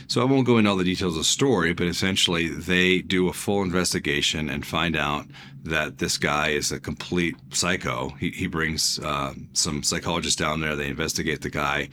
So 0.08 0.20
I 0.20 0.24
won't 0.24 0.46
go 0.46 0.58
into 0.58 0.70
all 0.70 0.76
the 0.76 0.84
details 0.84 1.14
of 1.14 1.20
the 1.20 1.24
story, 1.24 1.72
but 1.72 1.86
essentially 1.86 2.48
they 2.48 3.00
do 3.00 3.28
a 3.28 3.32
full 3.32 3.62
investigation 3.62 4.48
and 4.48 4.66
find 4.66 4.96
out 4.96 5.26
that 5.62 5.98
this 5.98 6.18
guy 6.18 6.48
is 6.48 6.72
a 6.72 6.80
complete 6.80 7.36
psycho. 7.50 8.10
He, 8.18 8.30
he 8.30 8.46
brings 8.46 8.98
uh, 9.00 9.34
some 9.52 9.82
psychologists 9.82 10.36
down 10.36 10.60
there. 10.60 10.76
They 10.76 10.88
investigate 10.88 11.42
the 11.42 11.50
guy. 11.50 11.88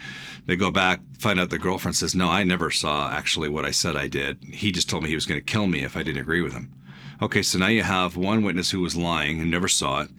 They 0.46 0.56
go 0.56 0.72
back, 0.72 1.02
find 1.20 1.40
out 1.40 1.50
the 1.50 1.58
girlfriend 1.58 1.96
says, 1.96 2.16
No, 2.16 2.30
I 2.30 2.44
never 2.44 2.72
saw 2.72 3.10
actually 3.12 3.50
what 3.50 3.66
I 3.66 3.72
said 3.72 3.96
I 3.96 4.08
did. 4.08 4.38
He 4.44 4.72
just 4.72 4.90
told 4.90 5.04
me 5.04 5.10
he 5.10 5.16
was 5.16 5.26
going 5.26 5.40
to 5.40 5.46
kill 5.46 5.68
me 5.68 5.84
if 5.84 5.98
I 5.98 6.04
didn't 6.04 6.22
agree 6.22 6.42
with 6.42 6.54
him. 6.54 6.72
Okay, 7.22 7.42
so 7.42 7.58
now 7.58 7.68
you 7.68 7.84
have 7.84 8.16
one 8.16 8.44
witness 8.44 8.72
who 8.72 8.80
was 8.80 8.96
lying 8.96 9.42
and 9.42 9.50
never 9.50 9.68
saw 9.68 10.02
it 10.02 10.10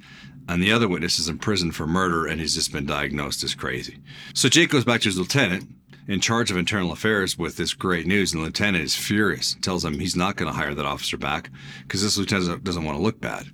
and 0.49 0.63
the 0.63 0.73
other 0.73 0.89
witness 0.89 1.19
is 1.19 1.29
in 1.29 1.39
prison 1.39 1.71
for 1.71 1.87
murder 1.87 2.27
and 2.27 2.41
he's 2.41 2.55
just 2.55 2.73
been 2.73 2.87
diagnosed 2.87 3.45
as 3.45 3.55
crazy. 3.55 3.99
So 4.35 4.49
Jake 4.49 4.71
goes 4.71 4.85
back 4.85 5.03
to 5.03 5.09
his 5.09 5.19
lieutenant 5.19 5.69
in 6.09 6.21
charge 6.21 6.51
of 6.51 6.57
internal 6.57 6.91
affairs 6.91 7.39
with 7.39 7.57
this 7.57 7.75
great 7.75 8.07
news, 8.07 8.33
and 8.33 8.43
the 8.43 8.47
lieutenant 8.47 8.83
is 8.83 8.97
furious. 8.97 9.57
Tells 9.61 9.85
him 9.85 9.99
he's 9.99 10.17
not 10.17 10.37
going 10.37 10.51
to 10.51 10.59
hire 10.59 10.75
that 10.75 10.87
officer 10.87 11.19
back 11.19 11.51
because 11.83 12.03
this 12.03 12.17
lieutenant 12.17 12.65
doesn't 12.65 12.85
want 12.85 12.97
to 12.97 13.03
look 13.03 13.21
bad. 13.21 13.47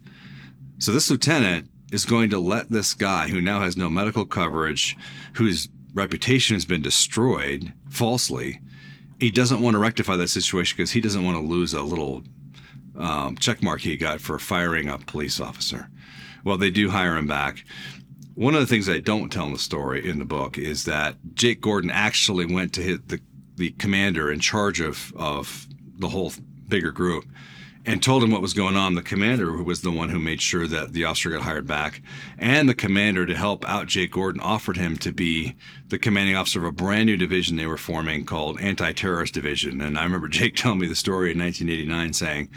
So 0.79 0.93
this 0.93 1.11
lieutenant 1.11 1.69
is 1.93 2.05
going 2.05 2.31
to 2.31 2.39
let 2.39 2.71
this 2.71 2.95
guy, 2.95 3.29
who 3.29 3.41
now 3.41 3.61
has 3.61 3.77
no 3.77 3.91
medical 3.91 4.25
coverage, 4.25 4.97
whose 5.35 5.69
reputation 5.93 6.55
has 6.55 6.65
been 6.65 6.83
destroyed 6.83 7.73
falsely, 7.91 8.61
he 9.21 9.31
doesn't 9.31 9.61
want 9.61 9.75
to 9.75 9.79
rectify 9.79 10.17
that 10.17 10.29
situation 10.29 10.77
because 10.77 10.93
he 10.93 11.01
doesn't 11.01 11.25
want 11.25 11.37
to 11.37 11.43
lose 11.43 11.73
a 11.73 11.83
little 11.83 12.23
um, 12.97 13.37
check 13.37 13.63
mark 13.63 13.81
he 13.81 13.97
got 13.97 14.21
for 14.21 14.39
firing 14.39 14.89
a 14.89 14.99
police 14.99 15.41
officer. 15.41 15.89
Well, 16.45 16.59
they 16.59 16.71
do 16.71 16.91
hire 16.91 17.17
him 17.17 17.27
back. 17.27 17.65
One 18.35 18.55
of 18.55 18.61
the 18.61 18.67
things 18.67 18.89
I 18.89 18.99
don't 18.99 19.31
tell 19.31 19.47
in 19.47 19.53
the 19.53 19.59
story 19.61 20.09
in 20.09 20.19
the 20.19 20.25
book 20.25 20.59
is 20.59 20.85
that 20.87 21.15
Jake 21.35 21.61
Gordon 21.61 21.91
actually 21.91 22.47
went 22.47 22.73
to 22.75 22.83
hit 22.83 23.09
the, 23.09 23.21
the 23.55 23.71
commander 23.73 24.33
in 24.33 24.41
charge 24.41 24.81
of, 24.81 25.13
of 25.15 25.69
the 25.99 26.09
whole 26.09 26.33
bigger 26.67 26.91
group 26.91 27.27
and 27.87 28.03
told 28.03 28.25
him 28.25 28.33
what 28.33 28.43
was 28.43 28.53
going 28.53 28.77
on. 28.77 28.95
The 28.95 29.03
commander 29.03 29.53
who 29.53 29.63
was 29.63 29.83
the 29.83 29.93
one 29.93 30.09
who 30.09 30.19
made 30.19 30.41
sure 30.41 30.67
that 30.67 30.93
the 30.93 31.05
officer 31.05 31.31
got 31.31 31.43
hired 31.43 31.69
back, 31.69 32.03
and 32.37 32.69
the 32.69 32.75
commander 32.75 33.25
to 33.25 33.37
help 33.37 33.65
out 33.69 33.87
Jake 33.87 34.11
Gordon 34.11 34.41
offered 34.41 34.79
him 34.79 34.97
to 34.99 35.13
be 35.13 35.55
the 35.89 35.99
commanding 35.99 36.35
officer 36.35 36.59
of 36.59 36.65
a 36.65 36.73
brand 36.73 37.07
new 37.07 37.17
division 37.17 37.57
they 37.57 37.67
were 37.67 37.77
forming 37.77 38.25
called 38.25 38.61
Anti-Terrorist 38.61 39.35
Division. 39.35 39.81
And 39.81 39.97
I 39.97 40.03
remember 40.03 40.29
Jake 40.41 40.57
telling 40.57 40.81
me 40.81 40.89
the 40.89 40.97
story 40.97 41.31
in 41.31 41.39
1989, 41.39 42.13
saying 42.15 42.49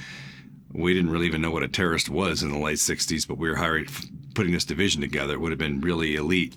we 0.77 0.93
didn't 0.93 1.09
really 1.09 1.25
even 1.25 1.41
know 1.41 1.51
what 1.51 1.63
a 1.63 1.67
terrorist 1.67 2.07
was 2.07 2.43
in 2.43 2.51
the 2.51 2.59
late 2.59 2.77
60s, 2.77 3.27
but 3.27 3.37
we 3.37 3.49
were 3.49 3.55
hiring, 3.55 3.87
putting 4.35 4.53
this 4.53 4.65
division 4.65 5.01
together. 5.01 5.33
It 5.33 5.41
would 5.41 5.51
have 5.51 5.59
been 5.59 5.81
really 5.81 6.15
elite. 6.15 6.55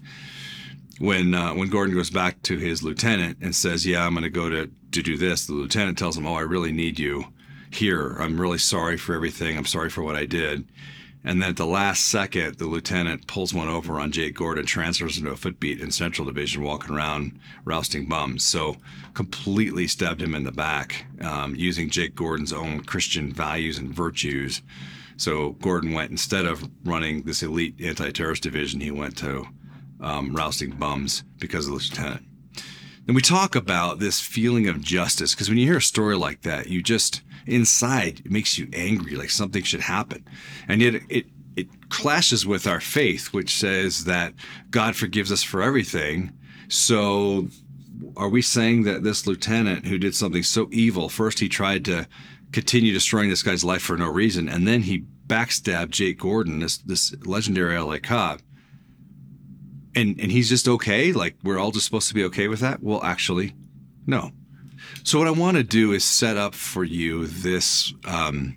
When 0.99 1.35
uh, 1.35 1.55
when 1.55 1.71
Gordon 1.71 1.95
goes 1.95 2.11
back 2.11 2.43
to 2.43 2.59
his 2.59 2.83
lieutenant 2.83 3.39
and 3.41 3.57
says, 3.57 3.87
"Yeah, 3.87 4.05
I'm 4.05 4.13
going 4.13 4.25
to 4.25 4.31
go 4.31 4.51
to 4.51 4.71
to 4.93 5.03
do 5.03 5.17
this," 5.17 5.47
the 5.47 5.55
lieutenant 5.55 5.97
tells 5.97 6.19
him, 6.19 6.27
"Oh, 6.27 6.35
I 6.35 6.43
really 6.43 6.73
need 6.73 6.99
you 6.99 7.25
here. 7.71 8.17
I'm 8.21 8.39
really 8.39 8.59
sorry 8.59 8.99
for 8.99 9.15
everything. 9.15 9.57
I'm 9.57 9.65
sorry 9.65 9.89
for 9.89 10.03
what 10.03 10.17
I 10.17 10.27
did." 10.27 10.69
And 11.23 11.43
then 11.43 11.51
at 11.51 11.57
the 11.57 11.67
last 11.67 12.07
second, 12.07 12.57
the 12.57 12.65
lieutenant 12.67 13.27
pulls 13.27 13.53
one 13.53 13.69
over 13.69 14.01
on 14.01 14.11
Jake 14.11 14.35
Gordon, 14.35 14.65
transfers 14.65 15.19
into 15.19 15.31
a 15.31 15.37
footbeat 15.37 15.81
in 15.81 15.91
Central 15.91 16.27
Division, 16.27 16.63
walking 16.63 16.95
around 16.95 17.39
rousting 17.65 18.07
bums. 18.07 18.43
So 18.43 18.77
completely 19.13 19.87
stabbed 19.87 20.23
him 20.23 20.35
in 20.35 20.45
the 20.45 20.53
back 20.53 21.05
um, 21.21 21.55
using 21.55 21.91
Jake 21.91 22.15
Gordon's 22.15 22.55
own 22.55 22.81
Christian 22.81 23.33
values 23.33 23.77
and 23.77 23.93
virtues. 23.93 24.63
So 25.19 25.51
Gordon 25.61 25.93
went, 25.93 26.11
instead 26.11 26.47
of 26.47 26.71
running 26.85 27.25
this 27.25 27.43
elite 27.43 27.75
anti 27.81 28.11
terrorist 28.11 28.43
division, 28.43 28.81
he 28.81 28.91
went 28.91 29.19
to 29.19 29.47
um, 30.01 30.35
rousting 30.35 30.71
bums 30.71 31.25
because 31.39 31.67
of 31.67 31.73
the 31.73 31.79
lieutenant. 31.79 32.25
And 33.07 33.15
we 33.15 33.21
talk 33.21 33.55
about 33.55 33.99
this 33.99 34.21
feeling 34.21 34.69
of 34.69 34.81
justice 34.81 35.35
because 35.35 35.51
when 35.51 35.59
you 35.59 35.67
hear 35.67 35.79
a 35.79 35.83
story 35.83 36.17
like 36.17 36.43
that, 36.43 36.69
you 36.69 36.83
just 36.83 37.21
inside. 37.51 38.21
It 38.25 38.31
makes 38.31 38.59
you 38.59 38.69
angry, 38.73 39.17
like 39.17 39.31
something 39.31 39.63
should 39.63 39.81
happen, 39.81 40.25
and 40.69 40.81
yet 40.81 41.03
it 41.09 41.27
it 41.57 41.91
clashes 41.91 42.47
with 42.47 42.67
our 42.67 42.81
faith, 42.81 43.29
which 43.29 43.55
says 43.55 44.05
that 44.05 44.33
God 44.71 44.97
forgives 44.97 45.33
us 45.33 45.43
for 45.43 45.63
everything. 45.63 46.33
So, 46.69 47.49
are 48.17 48.29
we 48.29 48.43
saying 48.43 48.85
that 48.85 49.03
this 49.03 49.27
lieutenant 49.27 49.87
who 49.87 49.99
did 49.99 50.15
something 50.15 50.43
so 50.43 50.69
evil, 50.71 51.09
first 51.09 51.41
he 51.41 51.49
tried 51.49 51.85
to 51.87 52.07
continue 52.53 52.93
destroying 52.93 53.29
this 53.29 53.43
guy's 53.43 53.65
life 53.65 53.83
for 53.83 53.97
no 53.97 54.09
reason, 54.09 54.49
and 54.49 54.67
then 54.67 54.83
he 54.83 55.05
backstabbed 55.27 55.91
Jake 55.91 56.19
Gordon, 56.19 56.61
this 56.61 56.79
this 56.79 57.15
legendary 57.25 57.79
LA 57.79 57.99
cop, 57.99 58.41
and 59.95 60.19
and 60.21 60.33
he's 60.33 60.49
just 60.49 60.69
okay? 60.69 61.13
Like 61.13 61.37
we're 61.43 61.59
all 61.59 61.73
just 61.73 61.85
supposed 61.85 62.09
to 62.09 62.15
be 62.15 62.25
okay 62.25 62.49
with 62.49 62.61
that? 62.61 62.83
Well 62.83 63.03
actually 63.03 63.55
no 64.07 64.33
so 65.05 65.19
what 65.19 65.29
i 65.29 65.31
want 65.31 65.57
to 65.57 65.63
do 65.63 65.93
is 65.93 66.05
set 66.05 66.37
up 66.37 66.55
for 66.55 66.85
you 66.85 67.27
this 67.27 67.93
um, 68.05 68.57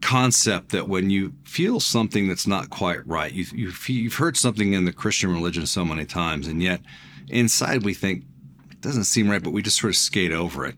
concept 0.00 0.70
that 0.70 0.88
when 0.88 1.10
you 1.10 1.32
feel 1.44 1.78
something 1.78 2.26
that's 2.26 2.46
not 2.46 2.70
quite 2.70 3.06
right 3.06 3.32
you, 3.32 3.44
you 3.54 3.72
you've 3.86 4.14
heard 4.14 4.36
something 4.36 4.72
in 4.72 4.84
the 4.84 4.92
christian 4.92 5.32
religion 5.32 5.66
so 5.66 5.84
many 5.84 6.04
times 6.04 6.48
and 6.48 6.62
yet 6.62 6.80
inside 7.28 7.84
we 7.84 7.94
think 7.94 8.24
it 8.70 8.80
doesn't 8.80 9.04
seem 9.04 9.30
right 9.30 9.42
but 9.42 9.52
we 9.52 9.62
just 9.62 9.80
sort 9.80 9.90
of 9.90 9.96
skate 9.96 10.32
over 10.32 10.66
it. 10.66 10.76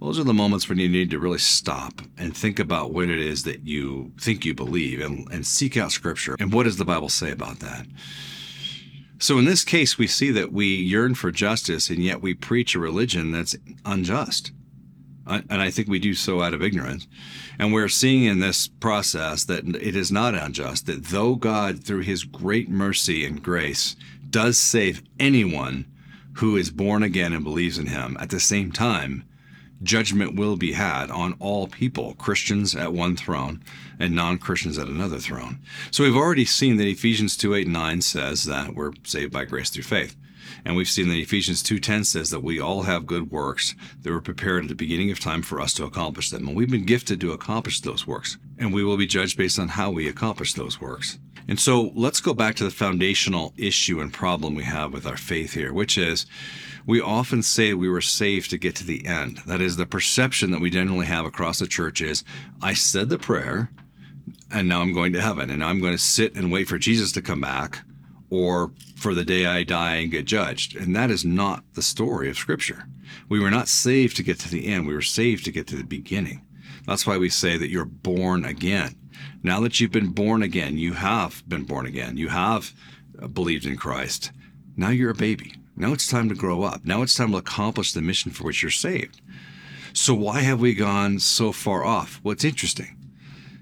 Those 0.00 0.18
are 0.18 0.24
the 0.24 0.34
moments 0.34 0.68
when 0.68 0.78
you 0.78 0.88
need 0.88 1.10
to 1.10 1.18
really 1.18 1.38
stop 1.38 2.02
and 2.18 2.36
think 2.36 2.58
about 2.58 2.92
what 2.92 3.08
it 3.08 3.18
is 3.18 3.44
that 3.44 3.66
you 3.66 4.12
think 4.20 4.44
you 4.44 4.54
believe 4.54 5.00
and, 5.00 5.26
and 5.32 5.46
seek 5.46 5.76
out 5.76 5.90
scripture. 5.90 6.36
And 6.38 6.52
what 6.52 6.64
does 6.64 6.76
the 6.76 6.84
bible 6.84 7.08
say 7.08 7.30
about 7.30 7.60
that 7.60 7.86
so 9.18 9.38
in 9.38 9.44
this 9.44 9.64
case, 9.64 9.98
we 9.98 10.06
see 10.06 10.30
that 10.32 10.52
we 10.52 10.66
yearn 10.66 11.14
for 11.14 11.30
justice 11.30 11.90
and 11.90 12.02
yet 12.02 12.20
we 12.20 12.34
preach 12.34 12.74
a 12.74 12.80
religion 12.80 13.32
that's 13.32 13.56
unjust. 13.84 14.52
And 15.26 15.60
I 15.60 15.70
think 15.70 15.88
we 15.88 15.98
do 15.98 16.14
so 16.14 16.40
out 16.40 16.54
of 16.54 16.62
ignorance. 16.62 17.08
And 17.58 17.72
we're 17.72 17.88
seeing 17.88 18.24
in 18.24 18.38
this 18.38 18.68
process 18.68 19.44
that 19.44 19.66
it 19.66 19.96
is 19.96 20.12
not 20.12 20.34
unjust, 20.34 20.86
that 20.86 21.06
though 21.06 21.34
God, 21.34 21.82
through 21.82 22.02
his 22.02 22.22
great 22.22 22.68
mercy 22.68 23.24
and 23.24 23.42
grace, 23.42 23.96
does 24.30 24.56
save 24.56 25.02
anyone 25.18 25.86
who 26.34 26.56
is 26.56 26.70
born 26.70 27.02
again 27.02 27.32
and 27.32 27.42
believes 27.42 27.78
in 27.78 27.86
him, 27.86 28.16
at 28.20 28.30
the 28.30 28.38
same 28.38 28.70
time, 28.70 29.24
judgment 29.82 30.36
will 30.36 30.56
be 30.56 30.72
had 30.72 31.10
on 31.10 31.34
all 31.38 31.68
people, 31.68 32.14
Christians 32.14 32.74
at 32.74 32.92
one 32.92 33.16
throne 33.16 33.62
and 33.98 34.14
non 34.14 34.38
Christians 34.38 34.78
at 34.78 34.88
another 34.88 35.18
throne. 35.18 35.58
So 35.90 36.04
we've 36.04 36.16
already 36.16 36.44
seen 36.44 36.76
that 36.76 36.86
Ephesians 36.86 37.36
2 37.36 37.54
8 37.54 37.68
9 37.68 38.02
says 38.02 38.44
that 38.44 38.74
we're 38.74 38.92
saved 39.04 39.32
by 39.32 39.44
grace 39.44 39.70
through 39.70 39.84
faith. 39.84 40.16
And 40.66 40.74
we've 40.74 40.88
seen 40.88 41.08
that 41.08 41.18
Ephesians 41.18 41.62
2:10 41.62 42.02
says 42.04 42.30
that 42.30 42.42
we 42.42 42.58
all 42.58 42.82
have 42.82 43.06
good 43.06 43.30
works 43.30 43.76
that 44.02 44.10
were 44.10 44.20
prepared 44.20 44.64
at 44.64 44.68
the 44.68 44.74
beginning 44.74 45.12
of 45.12 45.20
time 45.20 45.42
for 45.42 45.60
us 45.60 45.72
to 45.74 45.84
accomplish 45.84 46.30
them. 46.30 46.48
And 46.48 46.56
we've 46.56 46.68
been 46.68 46.84
gifted 46.84 47.20
to 47.20 47.30
accomplish 47.30 47.80
those 47.80 48.04
works. 48.04 48.36
And 48.58 48.74
we 48.74 48.82
will 48.82 48.96
be 48.96 49.06
judged 49.06 49.38
based 49.38 49.60
on 49.60 49.68
how 49.68 49.92
we 49.92 50.08
accomplish 50.08 50.54
those 50.54 50.80
works. 50.80 51.18
And 51.46 51.60
so 51.60 51.92
let's 51.94 52.20
go 52.20 52.34
back 52.34 52.56
to 52.56 52.64
the 52.64 52.72
foundational 52.72 53.54
issue 53.56 54.00
and 54.00 54.12
problem 54.12 54.56
we 54.56 54.64
have 54.64 54.92
with 54.92 55.06
our 55.06 55.16
faith 55.16 55.54
here, 55.54 55.72
which 55.72 55.96
is 55.96 56.26
we 56.84 57.00
often 57.00 57.44
say 57.44 57.72
we 57.72 57.88
were 57.88 58.00
saved 58.00 58.50
to 58.50 58.58
get 58.58 58.74
to 58.76 58.84
the 58.84 59.06
end. 59.06 59.42
That 59.46 59.60
is 59.60 59.76
the 59.76 59.86
perception 59.86 60.50
that 60.50 60.60
we 60.60 60.70
generally 60.70 61.06
have 61.06 61.26
across 61.26 61.60
the 61.60 61.68
church 61.68 62.00
is 62.00 62.24
I 62.60 62.74
said 62.74 63.08
the 63.08 63.18
prayer 63.18 63.70
and 64.50 64.68
now 64.68 64.80
I'm 64.80 64.92
going 64.92 65.12
to 65.12 65.20
heaven 65.20 65.48
and 65.48 65.62
I'm 65.62 65.80
going 65.80 65.92
to 65.92 65.98
sit 65.98 66.34
and 66.34 66.50
wait 66.50 66.66
for 66.66 66.76
Jesus 66.76 67.12
to 67.12 67.22
come 67.22 67.40
back 67.40 67.84
or 68.30 68.72
for 68.96 69.14
the 69.14 69.24
day 69.24 69.46
I 69.46 69.62
die 69.62 69.96
and 69.96 70.10
get 70.10 70.24
judged. 70.24 70.76
And 70.76 70.94
that 70.96 71.10
is 71.10 71.24
not 71.24 71.64
the 71.74 71.82
story 71.82 72.28
of 72.28 72.36
Scripture. 72.36 72.88
We 73.28 73.40
were 73.40 73.50
not 73.50 73.68
saved 73.68 74.16
to 74.16 74.22
get 74.22 74.38
to 74.40 74.48
the 74.48 74.66
end, 74.66 74.86
we 74.86 74.94
were 74.94 75.02
saved 75.02 75.44
to 75.44 75.52
get 75.52 75.66
to 75.68 75.76
the 75.76 75.84
beginning. 75.84 76.42
That's 76.86 77.06
why 77.06 77.18
we 77.18 77.28
say 77.28 77.56
that 77.56 77.70
you're 77.70 77.84
born 77.84 78.44
again. 78.44 78.94
Now 79.42 79.60
that 79.60 79.80
you've 79.80 79.92
been 79.92 80.12
born 80.12 80.42
again, 80.42 80.76
you 80.78 80.94
have 80.94 81.42
been 81.48 81.64
born 81.64 81.86
again, 81.86 82.16
you 82.16 82.28
have 82.28 82.72
believed 83.32 83.66
in 83.66 83.76
Christ. 83.76 84.30
Now 84.76 84.90
you're 84.90 85.10
a 85.10 85.14
baby. 85.14 85.54
Now 85.76 85.92
it's 85.92 86.06
time 86.06 86.28
to 86.28 86.34
grow 86.34 86.62
up. 86.62 86.84
Now 86.84 87.02
it's 87.02 87.14
time 87.14 87.32
to 87.32 87.38
accomplish 87.38 87.92
the 87.92 88.02
mission 88.02 88.30
for 88.30 88.44
which 88.44 88.62
you're 88.62 88.70
saved. 88.70 89.20
So, 89.92 90.14
why 90.14 90.40
have 90.40 90.60
we 90.60 90.74
gone 90.74 91.18
so 91.18 91.52
far 91.52 91.84
off? 91.84 92.20
What's 92.22 92.44
interesting? 92.44 92.95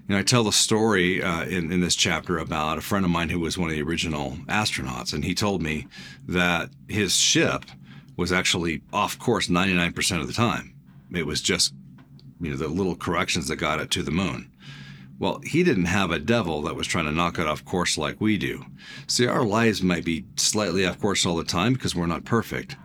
You 0.07 0.13
know, 0.13 0.19
I 0.19 0.23
tell 0.23 0.43
the 0.43 0.51
story 0.51 1.23
uh, 1.23 1.45
in, 1.45 1.71
in 1.71 1.81
this 1.81 1.95
chapter 1.95 2.37
about 2.37 2.77
a 2.77 2.81
friend 2.81 3.05
of 3.05 3.09
mine 3.09 3.29
who 3.29 3.39
was 3.39 3.57
one 3.57 3.71
of 3.71 3.75
the 3.75 3.81
original 3.81 4.33
astronauts, 4.45 5.13
and 5.13 5.25
he 5.25 5.33
told 5.33 5.63
me 5.63 5.87
that 6.27 6.69
his 6.87 7.15
ship 7.15 7.65
was 8.15 8.31
actually 8.31 8.83
off 8.93 9.17
course 9.17 9.47
99% 9.47 10.21
of 10.21 10.27
the 10.27 10.33
time. 10.33 10.75
It 11.11 11.25
was 11.25 11.41
just, 11.41 11.73
you 12.39 12.51
know, 12.51 12.55
the 12.55 12.67
little 12.67 12.95
corrections 12.95 13.47
that 13.47 13.55
got 13.55 13.79
it 13.79 13.89
to 13.91 14.03
the 14.03 14.11
moon. 14.11 14.51
Well, 15.17 15.39
he 15.43 15.63
didn't 15.63 15.85
have 15.85 16.11
a 16.11 16.19
devil 16.19 16.61
that 16.63 16.75
was 16.75 16.85
trying 16.85 17.05
to 17.05 17.11
knock 17.11 17.39
it 17.39 17.47
off 17.47 17.65
course 17.65 17.97
like 17.97 18.21
we 18.21 18.37
do. 18.37 18.63
See, 19.07 19.25
our 19.25 19.43
lives 19.43 19.81
might 19.81 20.05
be 20.05 20.25
slightly 20.35 20.85
off 20.85 21.01
course 21.01 21.25
all 21.25 21.35
the 21.35 21.43
time 21.43 21.73
because 21.73 21.95
we're 21.95 22.05
not 22.05 22.25
perfect. 22.25 22.75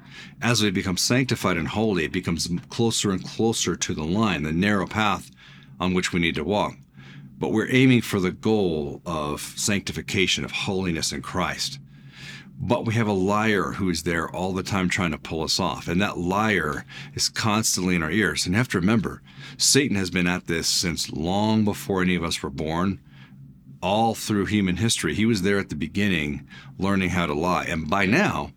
As 0.40 0.62
we 0.62 0.70
become 0.70 0.96
sanctified 0.96 1.58
and 1.58 1.68
holy, 1.68 2.06
it 2.06 2.12
becomes 2.12 2.48
closer 2.70 3.10
and 3.10 3.22
closer 3.22 3.76
to 3.76 3.94
the 3.94 4.04
line, 4.04 4.42
the 4.42 4.52
narrow 4.52 4.86
path 4.86 5.30
on 5.78 5.92
which 5.92 6.14
we 6.14 6.20
need 6.20 6.36
to 6.36 6.44
walk 6.44 6.76
but 7.40 7.52
we're 7.52 7.70
aiming 7.70 8.02
for 8.02 8.20
the 8.20 8.30
goal 8.30 9.00
of 9.06 9.40
sanctification, 9.40 10.44
of 10.44 10.52
holiness 10.52 11.10
in 11.10 11.22
Christ. 11.22 11.80
But 12.62 12.84
we 12.84 12.92
have 12.92 13.06
a 13.06 13.12
liar 13.12 13.72
who 13.72 13.88
is 13.88 14.02
there 14.02 14.30
all 14.30 14.52
the 14.52 14.62
time 14.62 14.90
trying 14.90 15.12
to 15.12 15.18
pull 15.18 15.42
us 15.42 15.58
off. 15.58 15.88
And 15.88 16.02
that 16.02 16.18
liar 16.18 16.84
is 17.14 17.30
constantly 17.30 17.94
in 17.96 18.02
our 18.02 18.10
ears. 18.10 18.44
And 18.44 18.52
you 18.52 18.58
have 18.58 18.68
to 18.68 18.78
remember, 18.78 19.22
Satan 19.56 19.96
has 19.96 20.10
been 20.10 20.26
at 20.26 20.46
this 20.46 20.68
since 20.68 21.10
long 21.10 21.64
before 21.64 22.02
any 22.02 22.14
of 22.14 22.22
us 22.22 22.42
were 22.42 22.50
born, 22.50 23.00
all 23.82 24.14
through 24.14 24.44
human 24.44 24.76
history. 24.76 25.14
He 25.14 25.24
was 25.24 25.40
there 25.40 25.58
at 25.58 25.70
the 25.70 25.74
beginning 25.74 26.46
learning 26.78 27.08
how 27.08 27.24
to 27.24 27.32
lie. 27.32 27.64
And 27.64 27.88
by 27.88 28.04
now, 28.04 28.52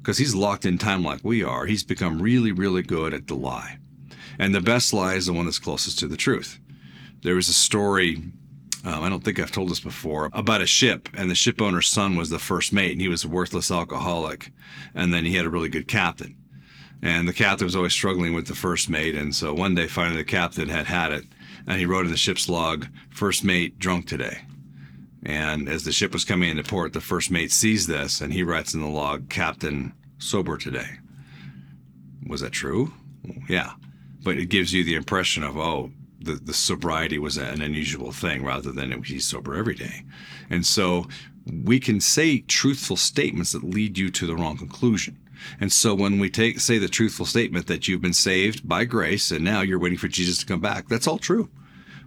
because 0.00 0.16
he's 0.16 0.34
locked 0.34 0.64
in 0.64 0.78
time 0.78 1.04
like 1.04 1.20
we 1.22 1.44
are, 1.44 1.66
he's 1.66 1.84
become 1.84 2.22
really, 2.22 2.52
really 2.52 2.82
good 2.82 3.12
at 3.12 3.26
the 3.26 3.34
lie. 3.34 3.78
And 4.38 4.54
the 4.54 4.62
best 4.62 4.94
lie 4.94 5.14
is 5.14 5.26
the 5.26 5.34
one 5.34 5.44
that's 5.44 5.58
closest 5.58 5.98
to 5.98 6.08
the 6.08 6.16
truth. 6.16 6.58
There 7.22 7.36
was 7.36 7.48
a 7.48 7.52
story, 7.52 8.16
um, 8.84 9.02
I 9.02 9.08
don't 9.08 9.22
think 9.22 9.38
I've 9.38 9.52
told 9.52 9.70
this 9.70 9.80
before, 9.80 10.28
about 10.32 10.60
a 10.60 10.66
ship, 10.66 11.08
and 11.14 11.30
the 11.30 11.36
ship 11.36 11.62
owner's 11.62 11.88
son 11.88 12.16
was 12.16 12.30
the 12.30 12.38
first 12.40 12.72
mate, 12.72 12.92
and 12.92 13.00
he 13.00 13.08
was 13.08 13.24
a 13.24 13.28
worthless 13.28 13.70
alcoholic. 13.70 14.50
And 14.92 15.14
then 15.14 15.24
he 15.24 15.36
had 15.36 15.46
a 15.46 15.50
really 15.50 15.68
good 15.68 15.86
captain. 15.86 16.36
And 17.00 17.28
the 17.28 17.32
captain 17.32 17.64
was 17.64 17.76
always 17.76 17.92
struggling 17.92 18.34
with 18.34 18.48
the 18.48 18.56
first 18.56 18.90
mate. 18.90 19.14
And 19.14 19.34
so 19.34 19.54
one 19.54 19.76
day, 19.76 19.86
finally, 19.86 20.16
the 20.16 20.24
captain 20.24 20.68
had 20.68 20.86
had 20.86 21.12
it, 21.12 21.24
and 21.66 21.78
he 21.78 21.86
wrote 21.86 22.06
in 22.06 22.10
the 22.10 22.16
ship's 22.16 22.48
log, 22.48 22.86
First 23.10 23.44
mate 23.44 23.78
drunk 23.78 24.08
today. 24.08 24.38
And 25.24 25.68
as 25.68 25.84
the 25.84 25.92
ship 25.92 26.12
was 26.12 26.24
coming 26.24 26.50
into 26.50 26.64
port, 26.64 26.92
the 26.92 27.00
first 27.00 27.30
mate 27.30 27.52
sees 27.52 27.86
this, 27.86 28.20
and 28.20 28.32
he 28.32 28.42
writes 28.42 28.74
in 28.74 28.80
the 28.80 28.88
log, 28.88 29.28
Captain 29.28 29.92
sober 30.18 30.56
today. 30.56 30.98
Was 32.26 32.40
that 32.40 32.50
true? 32.50 32.92
Yeah. 33.48 33.74
But 34.24 34.38
it 34.38 34.46
gives 34.46 34.72
you 34.72 34.82
the 34.82 34.96
impression 34.96 35.44
of, 35.44 35.56
oh, 35.56 35.92
the, 36.24 36.34
the 36.34 36.54
sobriety 36.54 37.18
was 37.18 37.36
an 37.36 37.62
unusual 37.62 38.12
thing 38.12 38.44
rather 38.44 38.72
than 38.72 39.02
he's 39.02 39.26
sober 39.26 39.54
every 39.54 39.74
day. 39.74 40.04
And 40.50 40.64
so 40.64 41.06
we 41.46 41.80
can 41.80 42.00
say 42.00 42.40
truthful 42.40 42.96
statements 42.96 43.52
that 43.52 43.64
lead 43.64 43.98
you 43.98 44.10
to 44.10 44.26
the 44.26 44.36
wrong 44.36 44.56
conclusion. 44.56 45.18
And 45.60 45.72
so 45.72 45.94
when 45.94 46.18
we 46.18 46.30
take 46.30 46.60
say 46.60 46.78
the 46.78 46.88
truthful 46.88 47.26
statement 47.26 47.66
that 47.66 47.88
you've 47.88 48.00
been 48.00 48.12
saved 48.12 48.68
by 48.68 48.84
grace 48.84 49.30
and 49.30 49.44
now 49.44 49.60
you're 49.60 49.78
waiting 49.78 49.98
for 49.98 50.08
Jesus 50.08 50.38
to 50.38 50.46
come 50.46 50.60
back, 50.60 50.88
that's 50.88 51.06
all 51.06 51.18
true. 51.18 51.50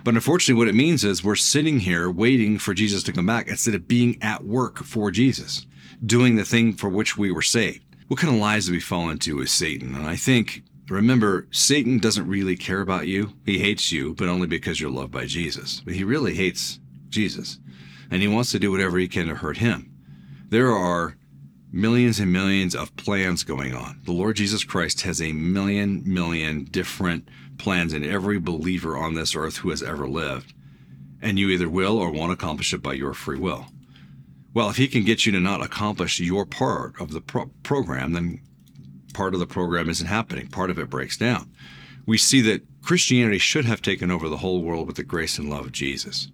But 0.04 0.14
unfortunately, 0.14 0.60
what 0.60 0.68
it 0.68 0.76
means 0.76 1.04
is 1.04 1.24
we're 1.24 1.36
sitting 1.36 1.80
here 1.80 2.10
waiting 2.10 2.60
for 2.60 2.74
Jesus 2.74 3.02
to 3.04 3.12
come 3.12 3.26
back 3.26 3.48
instead 3.48 3.74
of 3.74 3.88
being 3.88 4.22
at 4.22 4.46
work 4.46 4.84
for 4.84 5.10
Jesus, 5.10 5.66
doing 6.06 6.36
the 6.36 6.46
thing 6.46 6.74
for 6.74 6.90
which 6.90 7.18
we 7.18 7.32
were 7.32 7.42
saved. 7.42 7.84
What 8.08 8.20
kind 8.20 8.32
of 8.32 8.40
lies 8.40 8.68
do 8.68 8.74
we 8.74 8.80
fall 8.80 9.10
into 9.10 9.38
with 9.38 9.50
Satan? 9.50 9.96
And 9.96 10.06
I 10.06 10.16
think 10.16 10.62
Remember, 10.90 11.48
Satan 11.52 11.98
doesn't 11.98 12.28
really 12.28 12.56
care 12.56 12.82
about 12.82 13.08
you. 13.08 13.34
He 13.46 13.60
hates 13.60 13.92
you, 13.92 14.14
but 14.14 14.28
only 14.28 14.48
because 14.48 14.80
you're 14.80 14.92
loved 14.92 15.12
by 15.12 15.26
Jesus. 15.26 15.82
But 15.82 15.96
he 15.96 16.04
really 16.04 16.36
hates 16.36 16.80
Jesus. 17.10 17.58
And 18.12 18.22
he 18.22 18.28
wants 18.28 18.52
to 18.52 18.60
do 18.60 18.72
whatever 18.72 18.98
he 19.00 19.08
can 19.08 19.28
to 19.28 19.36
hurt 19.36 19.58
him. 19.58 19.92
There 20.50 20.72
are 20.72 21.18
millions 21.72 22.20
and 22.20 22.32
millions 22.32 22.76
of 22.76 22.96
plans 22.96 23.44
going 23.44 23.74
on. 23.74 24.00
The 24.06 24.12
Lord 24.12 24.36
Jesus 24.36 24.64
Christ 24.64 25.02
has 25.02 25.22
a 25.22 25.34
million, 25.34 26.04
million 26.06 26.66
different 26.66 27.28
plans 27.58 27.92
in 27.92 28.04
every 28.04 28.40
believer 28.40 28.96
on 28.96 29.16
this 29.16 29.36
earth 29.36 29.58
who 29.58 29.72
has 29.72 29.82
ever 29.82 30.08
lived. 30.08 30.54
And 31.22 31.40
you 31.40 31.50
either 31.50 31.68
will 31.68 31.98
or 31.98 32.12
won't 32.12 32.32
accomplish 32.32 32.74
it 32.74 32.84
by 32.84 32.94
your 32.94 33.14
free 33.14 33.40
will. 33.40 33.66
Well, 34.54 34.70
if 34.70 34.78
he 34.78 34.88
can 34.88 35.04
get 35.04 35.26
you 35.26 35.32
to 35.32 35.40
not 35.40 35.64
accomplish 35.64 36.20
your 36.20 36.46
part 36.46 37.00
of 37.02 37.12
the 37.12 37.22
pro- 37.22 37.52
program, 37.64 38.14
then 38.14 38.42
part 39.16 39.34
of 39.34 39.40
the 39.40 39.48
program 39.48 39.90
isn't 39.90 40.08
happening. 40.08 40.48
Part 40.48 40.70
of 40.70 40.78
it 40.78 40.90
breaks 40.90 41.16
down. 41.16 41.50
We 42.06 42.18
see 42.18 42.42
that 42.42 42.66
Christianity 42.84 43.38
should 43.38 43.64
have 43.64 43.82
taken 43.82 44.12
over 44.12 44.28
the 44.28 44.38
whole 44.38 44.62
world 44.62 44.88
with 44.88 44.98
the 44.98 45.04
grace 45.04 45.40
and 45.40 45.50
love 45.50 45.66
of 45.66 45.72
Jesus. 45.72 46.28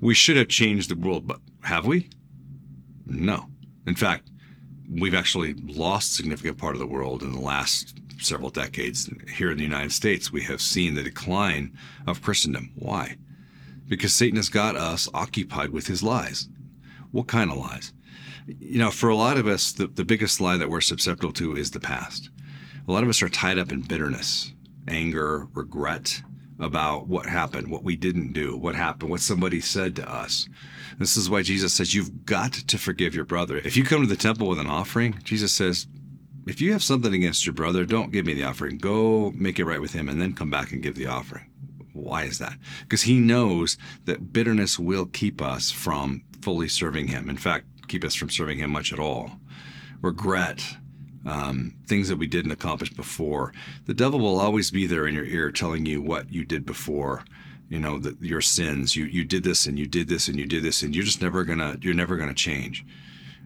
We 0.00 0.12
should 0.12 0.36
have 0.36 0.48
changed 0.48 0.90
the 0.90 0.96
world, 0.96 1.26
but 1.26 1.40
have 1.62 1.86
we? 1.86 2.10
No. 3.06 3.46
In 3.86 3.94
fact, 3.94 4.28
we've 4.90 5.14
actually 5.14 5.54
lost 5.54 6.16
significant 6.16 6.58
part 6.58 6.74
of 6.74 6.80
the 6.80 6.86
world 6.86 7.22
in 7.22 7.32
the 7.32 7.40
last 7.40 7.96
several 8.18 8.50
decades. 8.50 9.08
Here 9.32 9.52
in 9.52 9.56
the 9.56 9.62
United 9.62 9.92
States, 9.92 10.32
we 10.32 10.42
have 10.42 10.60
seen 10.60 10.94
the 10.94 11.04
decline 11.04 11.78
of 12.08 12.22
Christendom. 12.22 12.72
Why? 12.74 13.16
Because 13.86 14.12
Satan 14.12 14.36
has 14.36 14.48
got 14.48 14.74
us 14.74 15.08
occupied 15.14 15.70
with 15.70 15.86
his 15.86 16.02
lies. 16.02 16.48
What 17.12 17.28
kind 17.28 17.52
of 17.52 17.58
lies? 17.58 17.92
You 18.46 18.78
know, 18.78 18.90
for 18.90 19.08
a 19.08 19.16
lot 19.16 19.38
of 19.38 19.46
us, 19.46 19.72
the, 19.72 19.88
the 19.88 20.04
biggest 20.04 20.40
lie 20.40 20.56
that 20.56 20.70
we're 20.70 20.80
susceptible 20.80 21.32
to 21.34 21.56
is 21.56 21.72
the 21.72 21.80
past. 21.80 22.30
A 22.86 22.92
lot 22.92 23.02
of 23.02 23.08
us 23.08 23.22
are 23.22 23.28
tied 23.28 23.58
up 23.58 23.72
in 23.72 23.80
bitterness, 23.80 24.52
anger, 24.86 25.48
regret 25.52 26.22
about 26.58 27.08
what 27.08 27.26
happened, 27.26 27.68
what 27.68 27.82
we 27.82 27.96
didn't 27.96 28.32
do, 28.32 28.56
what 28.56 28.74
happened, 28.74 29.10
what 29.10 29.20
somebody 29.20 29.60
said 29.60 29.96
to 29.96 30.10
us. 30.10 30.48
This 30.98 31.16
is 31.16 31.28
why 31.28 31.42
Jesus 31.42 31.74
says 31.74 31.94
you've 31.94 32.24
got 32.24 32.52
to 32.52 32.78
forgive 32.78 33.14
your 33.14 33.24
brother. 33.24 33.58
If 33.58 33.76
you 33.76 33.84
come 33.84 34.00
to 34.00 34.06
the 34.06 34.16
temple 34.16 34.48
with 34.48 34.60
an 34.60 34.68
offering, 34.68 35.20
Jesus 35.24 35.52
says, 35.52 35.86
if 36.46 36.60
you 36.60 36.72
have 36.72 36.82
something 36.82 37.12
against 37.12 37.44
your 37.44 37.52
brother, 37.52 37.84
don't 37.84 38.12
give 38.12 38.24
me 38.24 38.32
the 38.32 38.44
offering. 38.44 38.78
Go 38.78 39.32
make 39.34 39.58
it 39.58 39.64
right 39.64 39.80
with 39.80 39.92
him 39.92 40.08
and 40.08 40.22
then 40.22 40.32
come 40.32 40.48
back 40.48 40.70
and 40.70 40.82
give 40.82 40.94
the 40.94 41.06
offering. 41.06 41.50
Why 41.92 42.22
is 42.22 42.38
that? 42.38 42.56
Because 42.82 43.02
he 43.02 43.18
knows 43.18 43.76
that 44.04 44.32
bitterness 44.32 44.78
will 44.78 45.06
keep 45.06 45.42
us 45.42 45.70
from 45.70 46.22
fully 46.40 46.68
serving 46.68 47.08
him. 47.08 47.28
In 47.28 47.36
fact, 47.36 47.66
keep 47.86 48.04
us 48.04 48.14
from 48.14 48.30
serving 48.30 48.58
him 48.58 48.70
much 48.70 48.92
at 48.92 48.98
all. 48.98 49.32
Regret, 50.02 50.62
um, 51.24 51.74
things 51.86 52.08
that 52.08 52.18
we 52.18 52.26
didn't 52.26 52.52
accomplish 52.52 52.90
before. 52.92 53.52
The 53.86 53.94
devil 53.94 54.20
will 54.20 54.38
always 54.38 54.70
be 54.70 54.86
there 54.86 55.06
in 55.06 55.14
your 55.14 55.24
ear 55.24 55.50
telling 55.50 55.86
you 55.86 56.02
what 56.02 56.32
you 56.32 56.44
did 56.44 56.66
before 56.66 57.24
you 57.68 57.78
know 57.78 57.98
that 57.98 58.20
your 58.22 58.40
sins 58.40 58.94
you 58.94 59.04
you 59.06 59.24
did 59.24 59.42
this 59.42 59.66
and 59.66 59.78
you 59.78 59.86
did 59.86 60.08
this 60.08 60.28
and 60.28 60.38
you 60.38 60.46
did 60.46 60.62
this 60.62 60.82
and 60.82 60.94
you're 60.94 61.04
just 61.04 61.22
never 61.22 61.44
gonna 61.44 61.76
you're 61.80 61.94
never 61.94 62.16
gonna 62.16 62.34
change 62.34 62.84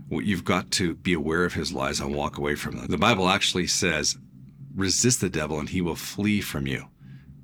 well, 0.09 0.20
you've 0.20 0.44
got 0.44 0.73
to 0.73 0.94
be 0.94 1.12
aware 1.12 1.44
of 1.44 1.54
his 1.54 1.73
lies 1.73 2.00
and 2.00 2.14
walk 2.14 2.37
away 2.37 2.54
from 2.54 2.76
them 2.76 2.87
the 2.88 2.99
bible 2.99 3.28
actually 3.28 3.66
says 3.66 4.18
resist 4.75 5.20
the 5.20 5.30
devil 5.30 5.59
and 5.59 5.70
he 5.70 5.80
will 5.80 5.97
flee 5.97 6.40
from 6.40 6.66
you 6.66 6.87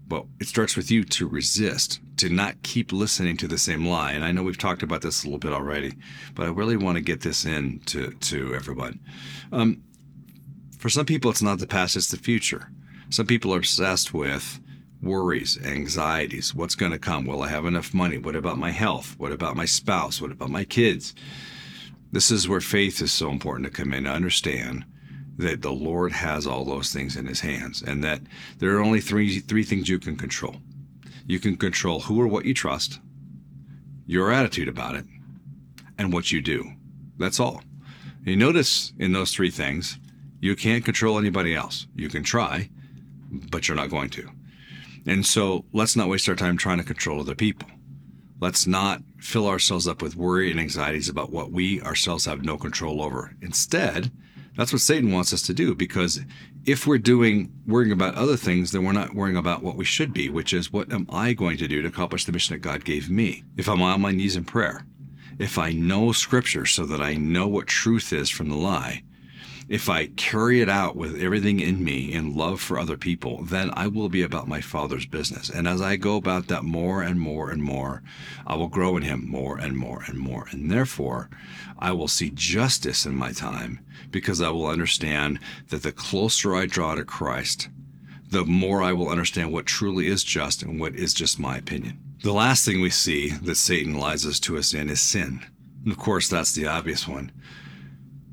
but 0.08 0.24
it 0.40 0.46
starts 0.46 0.76
with 0.76 0.90
you 0.90 1.04
to 1.04 1.26
resist 1.26 2.00
to 2.16 2.28
not 2.28 2.62
keep 2.62 2.92
listening 2.92 3.36
to 3.36 3.48
the 3.48 3.58
same 3.58 3.86
lie 3.86 4.12
and 4.12 4.24
i 4.24 4.32
know 4.32 4.42
we've 4.42 4.58
talked 4.58 4.82
about 4.82 5.02
this 5.02 5.22
a 5.22 5.26
little 5.26 5.38
bit 5.38 5.52
already 5.52 5.92
but 6.34 6.46
i 6.46 6.50
really 6.50 6.76
want 6.76 6.96
to 6.96 7.02
get 7.02 7.20
this 7.20 7.44
in 7.44 7.80
to, 7.80 8.10
to 8.20 8.54
everyone 8.54 8.98
um, 9.52 9.82
for 10.78 10.88
some 10.88 11.06
people 11.06 11.30
it's 11.30 11.42
not 11.42 11.58
the 11.58 11.66
past 11.66 11.96
it's 11.96 12.10
the 12.10 12.16
future 12.16 12.70
some 13.10 13.26
people 13.26 13.54
are 13.54 13.58
obsessed 13.58 14.12
with 14.12 14.60
worries, 15.02 15.58
anxieties. 15.64 16.54
What's 16.54 16.74
going 16.74 16.92
to 16.92 16.98
come? 16.98 17.26
Will 17.26 17.42
I 17.42 17.48
have 17.48 17.66
enough 17.66 17.94
money? 17.94 18.18
What 18.18 18.36
about 18.36 18.58
my 18.58 18.70
health? 18.70 19.14
What 19.18 19.32
about 19.32 19.56
my 19.56 19.64
spouse? 19.64 20.20
What 20.20 20.32
about 20.32 20.50
my 20.50 20.64
kids? 20.64 21.14
This 22.12 22.30
is 22.30 22.48
where 22.48 22.60
faith 22.60 23.00
is 23.00 23.12
so 23.12 23.30
important 23.30 23.66
to 23.66 23.72
come 23.72 23.92
in 23.92 24.04
to 24.04 24.10
understand 24.10 24.84
that 25.38 25.62
the 25.62 25.72
Lord 25.72 26.12
has 26.12 26.46
all 26.46 26.64
those 26.64 26.92
things 26.92 27.16
in 27.16 27.26
his 27.26 27.40
hands 27.40 27.82
and 27.82 28.02
that 28.04 28.20
there 28.58 28.76
are 28.76 28.82
only 28.82 29.00
three 29.00 29.40
three 29.40 29.64
things 29.64 29.88
you 29.88 29.98
can 29.98 30.16
control. 30.16 30.56
You 31.26 31.40
can 31.40 31.56
control 31.56 32.00
who 32.00 32.20
or 32.20 32.26
what 32.26 32.44
you 32.44 32.54
trust, 32.54 33.00
your 34.06 34.32
attitude 34.32 34.68
about 34.68 34.94
it, 34.94 35.04
and 35.98 36.12
what 36.12 36.32
you 36.32 36.40
do. 36.40 36.72
That's 37.18 37.40
all. 37.40 37.62
You 38.24 38.36
notice 38.36 38.92
in 38.98 39.12
those 39.12 39.32
three 39.32 39.50
things, 39.50 39.98
you 40.40 40.56
can't 40.56 40.84
control 40.84 41.18
anybody 41.18 41.54
else. 41.54 41.86
You 41.94 42.08
can 42.08 42.22
try, 42.22 42.70
but 43.50 43.68
you're 43.68 43.76
not 43.76 43.90
going 43.90 44.10
to. 44.10 44.28
And 45.06 45.24
so 45.24 45.64
let's 45.72 45.96
not 45.96 46.08
waste 46.08 46.28
our 46.28 46.34
time 46.34 46.56
trying 46.56 46.78
to 46.78 46.84
control 46.84 47.20
other 47.20 47.34
people. 47.34 47.68
Let's 48.40 48.66
not 48.66 49.02
fill 49.18 49.46
ourselves 49.46 49.88
up 49.88 50.02
with 50.02 50.16
worry 50.16 50.50
and 50.50 50.60
anxieties 50.60 51.08
about 51.08 51.30
what 51.30 51.50
we 51.50 51.80
ourselves 51.80 52.26
have 52.26 52.44
no 52.44 52.58
control 52.58 53.00
over. 53.00 53.34
Instead, 53.40 54.10
that's 54.56 54.72
what 54.72 54.80
Satan 54.80 55.12
wants 55.12 55.32
us 55.32 55.42
to 55.42 55.54
do 55.54 55.74
because 55.74 56.20
if 56.64 56.86
we're 56.86 56.98
doing 56.98 57.52
worrying 57.66 57.92
about 57.92 58.14
other 58.14 58.36
things, 58.36 58.72
then 58.72 58.84
we're 58.84 58.92
not 58.92 59.14
worrying 59.14 59.36
about 59.36 59.62
what 59.62 59.76
we 59.76 59.84
should 59.84 60.12
be, 60.12 60.28
which 60.28 60.52
is 60.52 60.72
what 60.72 60.92
am 60.92 61.06
I 61.10 61.32
going 61.32 61.58
to 61.58 61.68
do 61.68 61.82
to 61.82 61.88
accomplish 61.88 62.24
the 62.24 62.32
mission 62.32 62.54
that 62.54 62.60
God 62.60 62.84
gave 62.84 63.08
me? 63.10 63.44
If 63.56 63.68
I'm 63.68 63.82
on 63.82 64.00
my 64.00 64.12
knees 64.12 64.36
in 64.36 64.44
prayer, 64.44 64.84
if 65.38 65.58
I 65.58 65.72
know 65.72 66.12
scripture 66.12 66.66
so 66.66 66.86
that 66.86 67.00
I 67.00 67.14
know 67.14 67.46
what 67.46 67.66
truth 67.66 68.12
is 68.12 68.30
from 68.30 68.48
the 68.48 68.56
lie, 68.56 69.02
if 69.68 69.88
I 69.88 70.06
carry 70.06 70.60
it 70.60 70.68
out 70.68 70.94
with 70.94 71.20
everything 71.20 71.58
in 71.58 71.82
me 71.82 72.12
in 72.12 72.36
love 72.36 72.60
for 72.60 72.78
other 72.78 72.96
people, 72.96 73.42
then 73.42 73.70
I 73.74 73.88
will 73.88 74.08
be 74.08 74.22
about 74.22 74.46
my 74.46 74.60
Father's 74.60 75.06
business. 75.06 75.50
And 75.50 75.66
as 75.66 75.80
I 75.80 75.96
go 75.96 76.16
about 76.16 76.46
that 76.48 76.62
more 76.62 77.02
and 77.02 77.18
more 77.18 77.50
and 77.50 77.62
more, 77.62 78.02
I 78.46 78.54
will 78.54 78.68
grow 78.68 78.96
in 78.96 79.02
Him 79.02 79.28
more 79.28 79.58
and 79.58 79.76
more 79.76 80.04
and 80.06 80.18
more. 80.18 80.46
And 80.52 80.70
therefore, 80.70 81.28
I 81.78 81.90
will 81.92 82.06
see 82.06 82.30
justice 82.30 83.06
in 83.06 83.16
my 83.16 83.32
time 83.32 83.80
because 84.12 84.40
I 84.40 84.50
will 84.50 84.66
understand 84.66 85.40
that 85.68 85.82
the 85.82 85.92
closer 85.92 86.54
I 86.54 86.66
draw 86.66 86.94
to 86.94 87.04
Christ, 87.04 87.68
the 88.30 88.44
more 88.44 88.82
I 88.82 88.92
will 88.92 89.08
understand 89.08 89.52
what 89.52 89.66
truly 89.66 90.06
is 90.06 90.22
just 90.22 90.62
and 90.62 90.78
what 90.78 90.94
is 90.94 91.12
just 91.12 91.40
my 91.40 91.58
opinion. 91.58 91.98
The 92.22 92.32
last 92.32 92.64
thing 92.64 92.80
we 92.80 92.90
see 92.90 93.30
that 93.30 93.56
Satan 93.56 93.98
lies 93.98 94.24
us 94.24 94.38
to 94.40 94.58
us 94.58 94.72
in 94.74 94.90
is 94.90 95.00
sin. 95.00 95.44
And 95.82 95.92
of 95.92 95.98
course, 95.98 96.28
that's 96.28 96.52
the 96.52 96.66
obvious 96.66 97.06
one. 97.08 97.32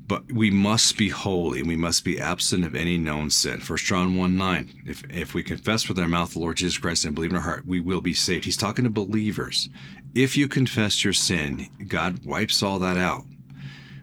But 0.06 0.30
we 0.30 0.50
must 0.50 0.98
be 0.98 1.08
holy. 1.08 1.60
and 1.60 1.68
We 1.68 1.76
must 1.76 2.04
be 2.04 2.20
absent 2.20 2.64
of 2.64 2.74
any 2.74 2.98
known 2.98 3.30
sin. 3.30 3.60
1 3.60 3.78
John 3.78 4.16
1 4.16 4.36
9. 4.36 4.82
If, 4.86 5.02
if 5.10 5.34
we 5.34 5.42
confess 5.42 5.88
with 5.88 5.98
our 5.98 6.08
mouth 6.08 6.34
the 6.34 6.40
Lord 6.40 6.58
Jesus 6.58 6.78
Christ 6.78 7.04
and 7.04 7.14
believe 7.14 7.30
in 7.30 7.36
our 7.36 7.42
heart, 7.42 7.66
we 7.66 7.80
will 7.80 8.02
be 8.02 8.12
saved. 8.12 8.44
He's 8.44 8.56
talking 8.56 8.84
to 8.84 8.90
believers. 8.90 9.68
If 10.14 10.36
you 10.36 10.46
confess 10.46 11.04
your 11.04 11.14
sin, 11.14 11.68
God 11.88 12.24
wipes 12.24 12.62
all 12.62 12.78
that 12.80 12.98
out. 12.98 13.24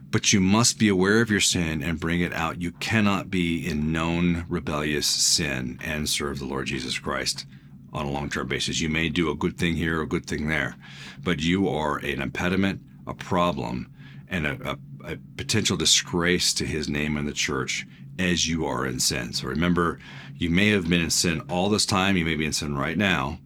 But 0.10 0.34
you 0.34 0.42
must 0.42 0.78
be 0.78 0.90
aware 0.90 1.22
of 1.22 1.32
your 1.32 1.40
sin 1.40 1.82
and 1.82 2.00
bring 2.00 2.20
it 2.20 2.34
out. 2.34 2.62
You 2.62 2.72
cannot 2.72 3.30
be 3.30 3.66
in 3.66 3.94
known 3.94 4.46
rebellious 4.50 5.08
sin 5.08 5.80
and 5.82 6.10
serve 6.10 6.40
the 6.40 6.46
Lord 6.46 6.66
Jesus 6.66 7.00
Christ 7.00 7.46
on 7.94 8.06
a 8.06 8.12
long 8.12 8.30
term 8.30 8.48
basis. 8.48 8.82
You 8.82 8.90
may 8.90 9.08
do 9.08 9.30
a 9.30 9.36
good 9.36 9.58
thing 9.58 9.76
here, 9.76 10.02
a 10.02 10.08
good 10.08 10.26
thing 10.26 10.48
there, 10.48 10.76
but 11.24 11.40
you 11.40 11.70
are 11.70 11.98
an 11.98 12.22
impediment, 12.22 12.82
a 13.08 13.14
problem, 13.14 13.92
and 14.28 14.48
a, 14.48 14.72
a 14.72 14.78
a 15.06 15.18
potential 15.38 15.78
disgrace 15.78 16.54
to 16.56 16.66
his 16.66 16.90
name 16.90 17.18
in 17.18 17.26
the 17.26 17.32
church 17.32 17.86
as 18.20 18.48
you 18.48 18.66
are 18.66 18.86
in 18.86 19.00
sin. 19.00 19.34
So 19.34 19.48
remember, 19.48 20.00
you 20.36 20.50
may 20.50 20.70
have 20.70 20.90
been 20.90 21.02
in 21.02 21.10
sin 21.10 21.42
all 21.50 21.70
this 21.70 21.86
time, 21.86 22.18
you 22.18 22.26
may 22.26 22.36
be 22.36 22.46
in 22.46 22.54
sin 22.54 22.76
right 22.78 22.98
now, 22.98 23.40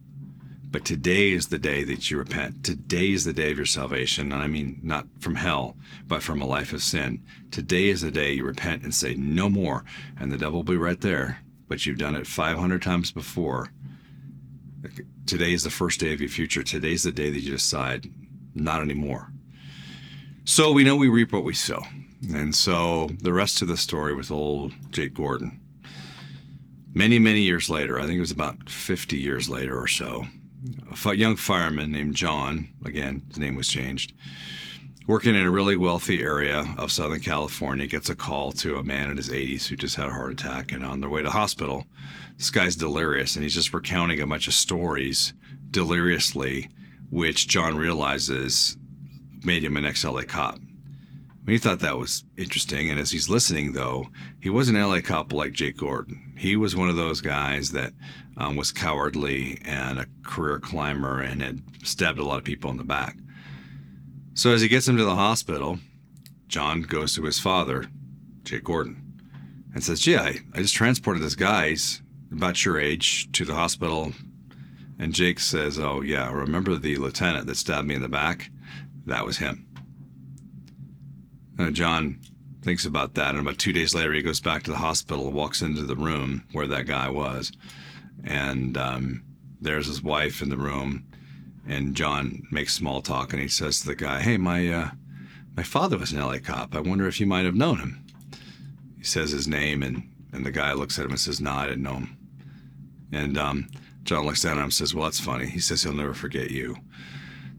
but 0.76 0.84
today 0.84 1.32
is 1.32 1.48
the 1.48 1.58
day 1.58 1.86
that 1.86 2.12
you 2.12 2.18
repent. 2.18 2.66
Today 2.66 3.12
is 3.12 3.24
the 3.24 3.32
day 3.32 3.50
of 3.50 3.56
your 3.56 3.66
salvation. 3.66 4.34
And 4.34 4.44
I 4.44 4.48
mean, 4.48 4.82
not 4.84 5.08
from 5.22 5.36
hell, 5.36 5.78
but 6.06 6.22
from 6.22 6.42
a 6.42 6.46
life 6.46 6.74
of 6.74 6.84
sin. 6.84 7.24
Today 7.50 7.88
is 7.88 8.02
the 8.02 8.12
day 8.12 8.34
you 8.34 8.44
repent 8.44 8.84
and 8.84 8.94
say, 8.94 9.14
no 9.14 9.50
more. 9.50 9.86
And 10.20 10.32
the 10.32 10.38
devil 10.38 10.60
will 10.60 10.64
be 10.64 10.76
right 10.76 11.00
there. 11.00 11.40
But 11.70 11.86
you've 11.86 11.98
done 11.98 12.16
it 12.16 12.28
500 12.28 12.82
times 12.82 13.10
before. 13.10 13.72
Today 15.26 15.54
is 15.54 15.64
the 15.64 15.70
first 15.70 16.02
day 16.02 16.12
of 16.12 16.20
your 16.20 16.30
future. 16.30 16.62
Today 16.62 16.92
is 16.92 17.04
the 17.04 17.12
day 17.14 17.30
that 17.30 17.40
you 17.40 17.52
decide, 17.52 18.12
not 18.54 18.82
anymore. 18.82 19.32
So 20.48 20.72
we 20.72 20.84
know 20.84 20.96
we 20.96 21.10
reap 21.10 21.34
what 21.34 21.44
we 21.44 21.56
sow. 21.56 21.82
And 22.32 22.54
so 22.54 23.10
the 23.20 23.34
rest 23.34 23.64
of 23.64 23.68
the 23.68 23.76
story 23.76 24.14
with 24.14 24.30
old 24.30 24.74
Jake 24.92 25.16
Gordon. 25.16 25.60
Many, 26.94 27.18
many 27.18 27.42
years 27.42 27.68
later, 27.68 28.00
I 28.00 28.04
think 28.04 28.18
it 28.18 28.22
was 28.22 28.30
about 28.30 28.70
50 28.70 29.18
years 29.18 29.50
later 29.50 29.76
or 29.76 29.88
so, 29.88 30.26
a 31.04 31.16
young 31.16 31.36
fireman 31.36 31.92
named 31.92 32.16
John, 32.16 32.70
again, 32.86 33.24
his 33.28 33.40
name 33.40 33.56
was 33.56 33.68
changed, 33.68 34.14
working 35.08 35.34
in 35.34 35.48
a 35.48 35.52
really 35.52 35.78
wealthy 35.78 36.22
area 36.22 36.64
of 36.78 36.92
Southern 36.92 37.22
California, 37.22 37.88
gets 37.88 38.10
a 38.10 38.16
call 38.16 38.52
to 38.52 38.78
a 38.78 38.84
man 38.84 39.10
in 39.10 39.18
his 39.18 39.30
80s 39.30 39.66
who 39.66 39.76
just 39.76 39.96
had 39.96 40.10
a 40.10 40.12
heart 40.12 40.32
attack. 40.32 40.72
And 40.72 40.86
on 40.86 41.02
their 41.02 41.10
way 41.10 41.24
to 41.24 41.32
hospital, 41.32 41.88
this 42.38 42.52
guy's 42.52 42.76
delirious 42.76 43.36
and 43.36 43.42
he's 43.42 43.56
just 43.56 43.74
recounting 43.74 44.22
a 44.22 44.28
bunch 44.28 44.48
of 44.48 44.54
stories 44.54 45.34
deliriously, 45.72 46.70
which 47.10 47.48
John 47.48 47.76
realizes 47.76 48.78
made 49.46 49.64
him 49.64 49.78
an 49.78 49.86
ex-LA 49.86 50.24
cop. 50.24 50.60
He 51.48 51.60
thought 51.60 51.80
that 51.80 51.98
was 51.98 52.24
interesting, 52.38 52.90
and 52.90 53.00
as 53.00 53.12
he's 53.12 53.30
listening, 53.30 53.74
though, 53.74 54.08
he 54.42 54.50
was 54.50 54.68
an 54.68 54.82
LA 54.82 55.00
cop 55.02 55.32
like 55.32 55.54
Jake 55.54 55.78
Gordon. 55.78 56.34
He 56.38 56.56
was 56.56 56.76
one 56.76 56.90
of 56.90 56.96
those 56.96 57.22
guys 57.22 57.72
that 57.72 57.94
um, 58.36 58.56
was 58.56 58.72
cowardly 58.72 59.62
and 59.64 60.00
a 60.00 60.08
career 60.24 60.60
climber 60.60 61.22
and 61.22 61.42
had 61.44 61.62
stabbed 61.84 62.18
a 62.18 62.24
lot 62.24 62.40
of 62.40 62.44
people 62.44 62.72
in 62.72 62.78
the 62.78 62.84
back. 62.84 63.18
So 64.34 64.52
as 64.52 64.62
he 64.62 64.68
gets 64.68 64.88
him 64.88 64.98
to 64.98 65.06
the 65.06 65.16
hospital, 65.16 65.78
John 66.48 66.82
goes 66.82 67.14
to 67.16 67.24
his 67.24 67.40
father, 67.40 67.86
Jake 68.44 68.64
Gordon, 68.64 69.22
and 69.74 69.84
says, 69.84 70.02
"Gee, 70.02 70.18
I, 70.18 70.40
I 70.54 70.62
just 70.62 70.74
transported 70.74 71.22
this 71.22 71.36
guy. 71.36 71.70
He's 71.70 72.02
about 72.32 72.66
your 72.66 72.80
age 72.80 73.32
to 73.32 73.46
the 73.46 73.56
hospital 73.56 74.14
And 74.98 75.14
Jake 75.14 75.40
says, 75.40 75.78
Oh, 75.78 76.02
yeah, 76.02 76.32
remember 76.32 76.76
the 76.76 76.98
lieutenant 76.98 77.48
that 77.48 77.56
stabbed 77.56 77.88
me 77.88 77.96
in 77.96 78.02
the 78.02 78.10
back? 78.10 78.50
That 79.06 79.26
was 79.26 79.38
him. 79.38 79.66
And 81.58 81.76
John 81.76 82.20
thinks 82.62 82.86
about 82.86 83.14
that, 83.14 83.32
and 83.32 83.40
about 83.40 83.58
two 83.58 83.72
days 83.72 83.96
later, 83.96 84.12
he 84.14 84.22
goes 84.22 84.40
back 84.40 84.64
to 84.64 84.72
the 84.72 84.78
hospital, 84.78 85.32
walks 85.32 85.62
into 85.62 85.84
the 85.84 85.96
room 85.96 86.44
where 86.52 86.68
that 86.68 86.88
guy 86.88 87.10
was, 87.10 87.52
and 88.24 88.78
um, 88.78 89.24
there's 89.62 89.88
his 89.88 90.02
wife 90.02 90.42
in 90.42 90.50
the 90.50 90.58
room. 90.58 91.06
And 91.68 91.96
John 91.96 92.44
makes 92.52 92.76
small 92.76 93.02
talk, 93.02 93.34
and 93.34 93.42
he 93.42 93.48
says 93.48 93.80
to 93.80 93.88
the 93.88 93.96
guy, 93.96 94.22
"Hey, 94.22 94.38
my 94.38 94.68
uh, 94.68 94.90
my 95.56 95.64
father 95.64 95.98
was 95.98 96.12
an 96.12 96.20
LA 96.20 96.38
cop. 96.38 96.76
I 96.76 96.80
wonder 96.80 97.08
if 97.08 97.20
you 97.20 97.26
might 97.26 97.46
have 97.46 97.56
known 97.56 97.78
him." 97.78 98.06
He 98.98 99.04
says 99.04 99.32
his 99.32 99.48
name, 99.48 99.82
and 99.82 100.10
and 100.32 100.46
the 100.46 100.52
guy 100.52 100.74
looks 100.74 101.00
at 101.00 101.06
him 101.06 101.12
and 101.12 101.20
says, 101.20 101.42
"No, 101.42 101.52
I 101.52 101.66
didn't 101.66 101.84
know 101.84 101.96
him." 101.96 102.18
And 103.12 103.38
um, 103.38 103.68
John 104.04 104.26
looks 104.26 104.44
down 104.44 104.54
at 104.54 104.58
him 104.58 104.64
and 104.66 104.74
says, 104.74 104.94
Well, 104.94 105.06
that's 105.06 105.20
funny. 105.20 105.48
He 105.48 105.60
says 105.60 105.84
he'll 105.84 105.94
never 105.94 106.14
forget 106.14 106.52
you. 106.52 106.78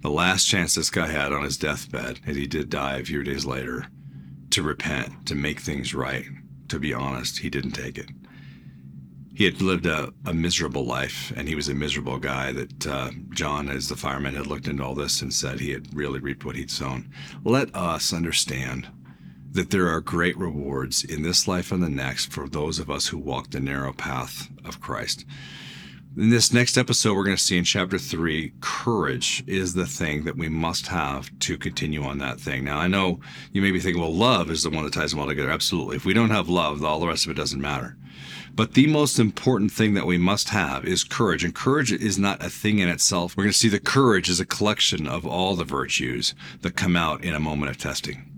The 0.07 0.13
last 0.13 0.47
chance 0.47 0.77
this 0.77 0.89
guy 0.89 1.09
had 1.09 1.33
on 1.33 1.43
his 1.43 1.57
deathbed, 1.57 2.21
and 2.25 2.37
he 2.37 2.47
did 2.47 2.71
die 2.71 2.99
a 2.99 3.05
few 3.05 3.25
days 3.25 3.45
later, 3.45 3.89
to 4.51 4.63
repent, 4.63 5.27
to 5.27 5.35
make 5.35 5.59
things 5.59 5.97
right, 5.97 6.25
to 6.69 6.79
be 6.79 6.95
honest, 6.95 7.39
he 7.39 7.51
didn't 7.51 7.73
take 7.73 7.99
it. 7.99 8.11
He 9.35 9.43
had 9.47 9.61
lived 9.61 9.85
a, 9.85 10.13
a 10.25 10.33
miserable 10.33 10.85
life, 10.85 11.33
and 11.37 11.49
he 11.49 11.57
was 11.57 11.69
a 11.69 11.75
miserable 11.75 12.19
guy 12.19 12.53
that 12.53 12.87
uh, 12.87 13.11
John, 13.31 13.69
as 13.69 13.89
the 13.89 13.97
fireman, 13.97 14.37
had 14.37 14.47
looked 14.47 14.69
into 14.69 14.85
all 14.85 14.95
this 14.95 15.23
and 15.23 15.35
said 15.35 15.59
he 15.59 15.73
had 15.73 15.93
really 15.93 16.21
reaped 16.21 16.45
what 16.45 16.55
he'd 16.55 16.71
sown. 16.71 17.11
Let 17.43 17.75
us 17.75 18.13
understand 18.13 18.87
that 19.51 19.71
there 19.71 19.89
are 19.89 20.01
great 20.01 20.39
rewards 20.39 21.03
in 21.03 21.23
this 21.23 21.49
life 21.49 21.73
and 21.73 21.83
the 21.83 21.91
next 21.91 22.33
for 22.33 22.49
those 22.49 22.79
of 22.79 22.93
us 22.93 23.09
who 23.09 23.19
walk 23.19 23.51
the 23.51 23.59
narrow 23.59 23.93
path 23.93 24.51
of 24.65 24.81
Christ. 24.81 25.25
In 26.19 26.31
this 26.31 26.51
next 26.51 26.79
episode, 26.79 27.15
we're 27.15 27.25
going 27.25 27.37
to 27.37 27.43
see 27.43 27.59
in 27.59 27.65
chapter 27.65 27.99
three, 27.99 28.55
courage 28.63 29.45
is 29.47 29.75
the 29.75 29.85
thing 29.85 30.25
that 30.25 30.39
we 30.39 30.49
must 30.49 30.87
have 30.87 31.29
to 31.41 31.59
continue 31.59 32.05
on 32.05 32.17
that 32.19 32.41
thing. 32.41 32.65
Now, 32.65 32.79
I 32.79 32.87
know 32.87 33.21
you 33.53 33.61
may 33.61 33.71
be 33.71 33.81
thinking, 33.81 34.01
well, 34.01 34.15
love 34.15 34.51
is 34.51 34.63
the 34.63 34.71
one 34.71 34.85
that 34.85 34.95
ties 34.95 35.11
them 35.11 35.21
all 35.21 35.27
together. 35.27 35.51
Absolutely. 35.51 35.97
If 35.97 36.07
we 36.07 36.15
don't 36.15 36.31
have 36.31 36.49
love, 36.49 36.83
all 36.83 37.01
the 37.01 37.07
rest 37.07 37.27
of 37.27 37.33
it 37.33 37.37
doesn't 37.37 37.61
matter. 37.61 37.99
But 38.55 38.73
the 38.73 38.87
most 38.87 39.19
important 39.19 39.73
thing 39.73 39.93
that 39.93 40.07
we 40.07 40.17
must 40.17 40.49
have 40.49 40.87
is 40.87 41.05
courage. 41.05 41.45
And 41.45 41.55
courage 41.55 41.93
is 41.93 42.19
not 42.19 42.43
a 42.43 42.49
thing 42.49 42.79
in 42.79 42.89
itself. 42.89 43.37
We're 43.37 43.45
going 43.45 43.53
to 43.53 43.59
see 43.59 43.69
the 43.69 43.79
courage 43.79 44.31
is 44.31 44.41
a 44.41 44.47
collection 44.47 45.07
of 45.07 45.27
all 45.27 45.55
the 45.55 45.65
virtues 45.65 46.35
that 46.63 46.77
come 46.77 46.97
out 46.97 47.25
in 47.25 47.35
a 47.35 47.41
moment 47.41 47.69
of 47.71 47.77
testing. 47.77 48.36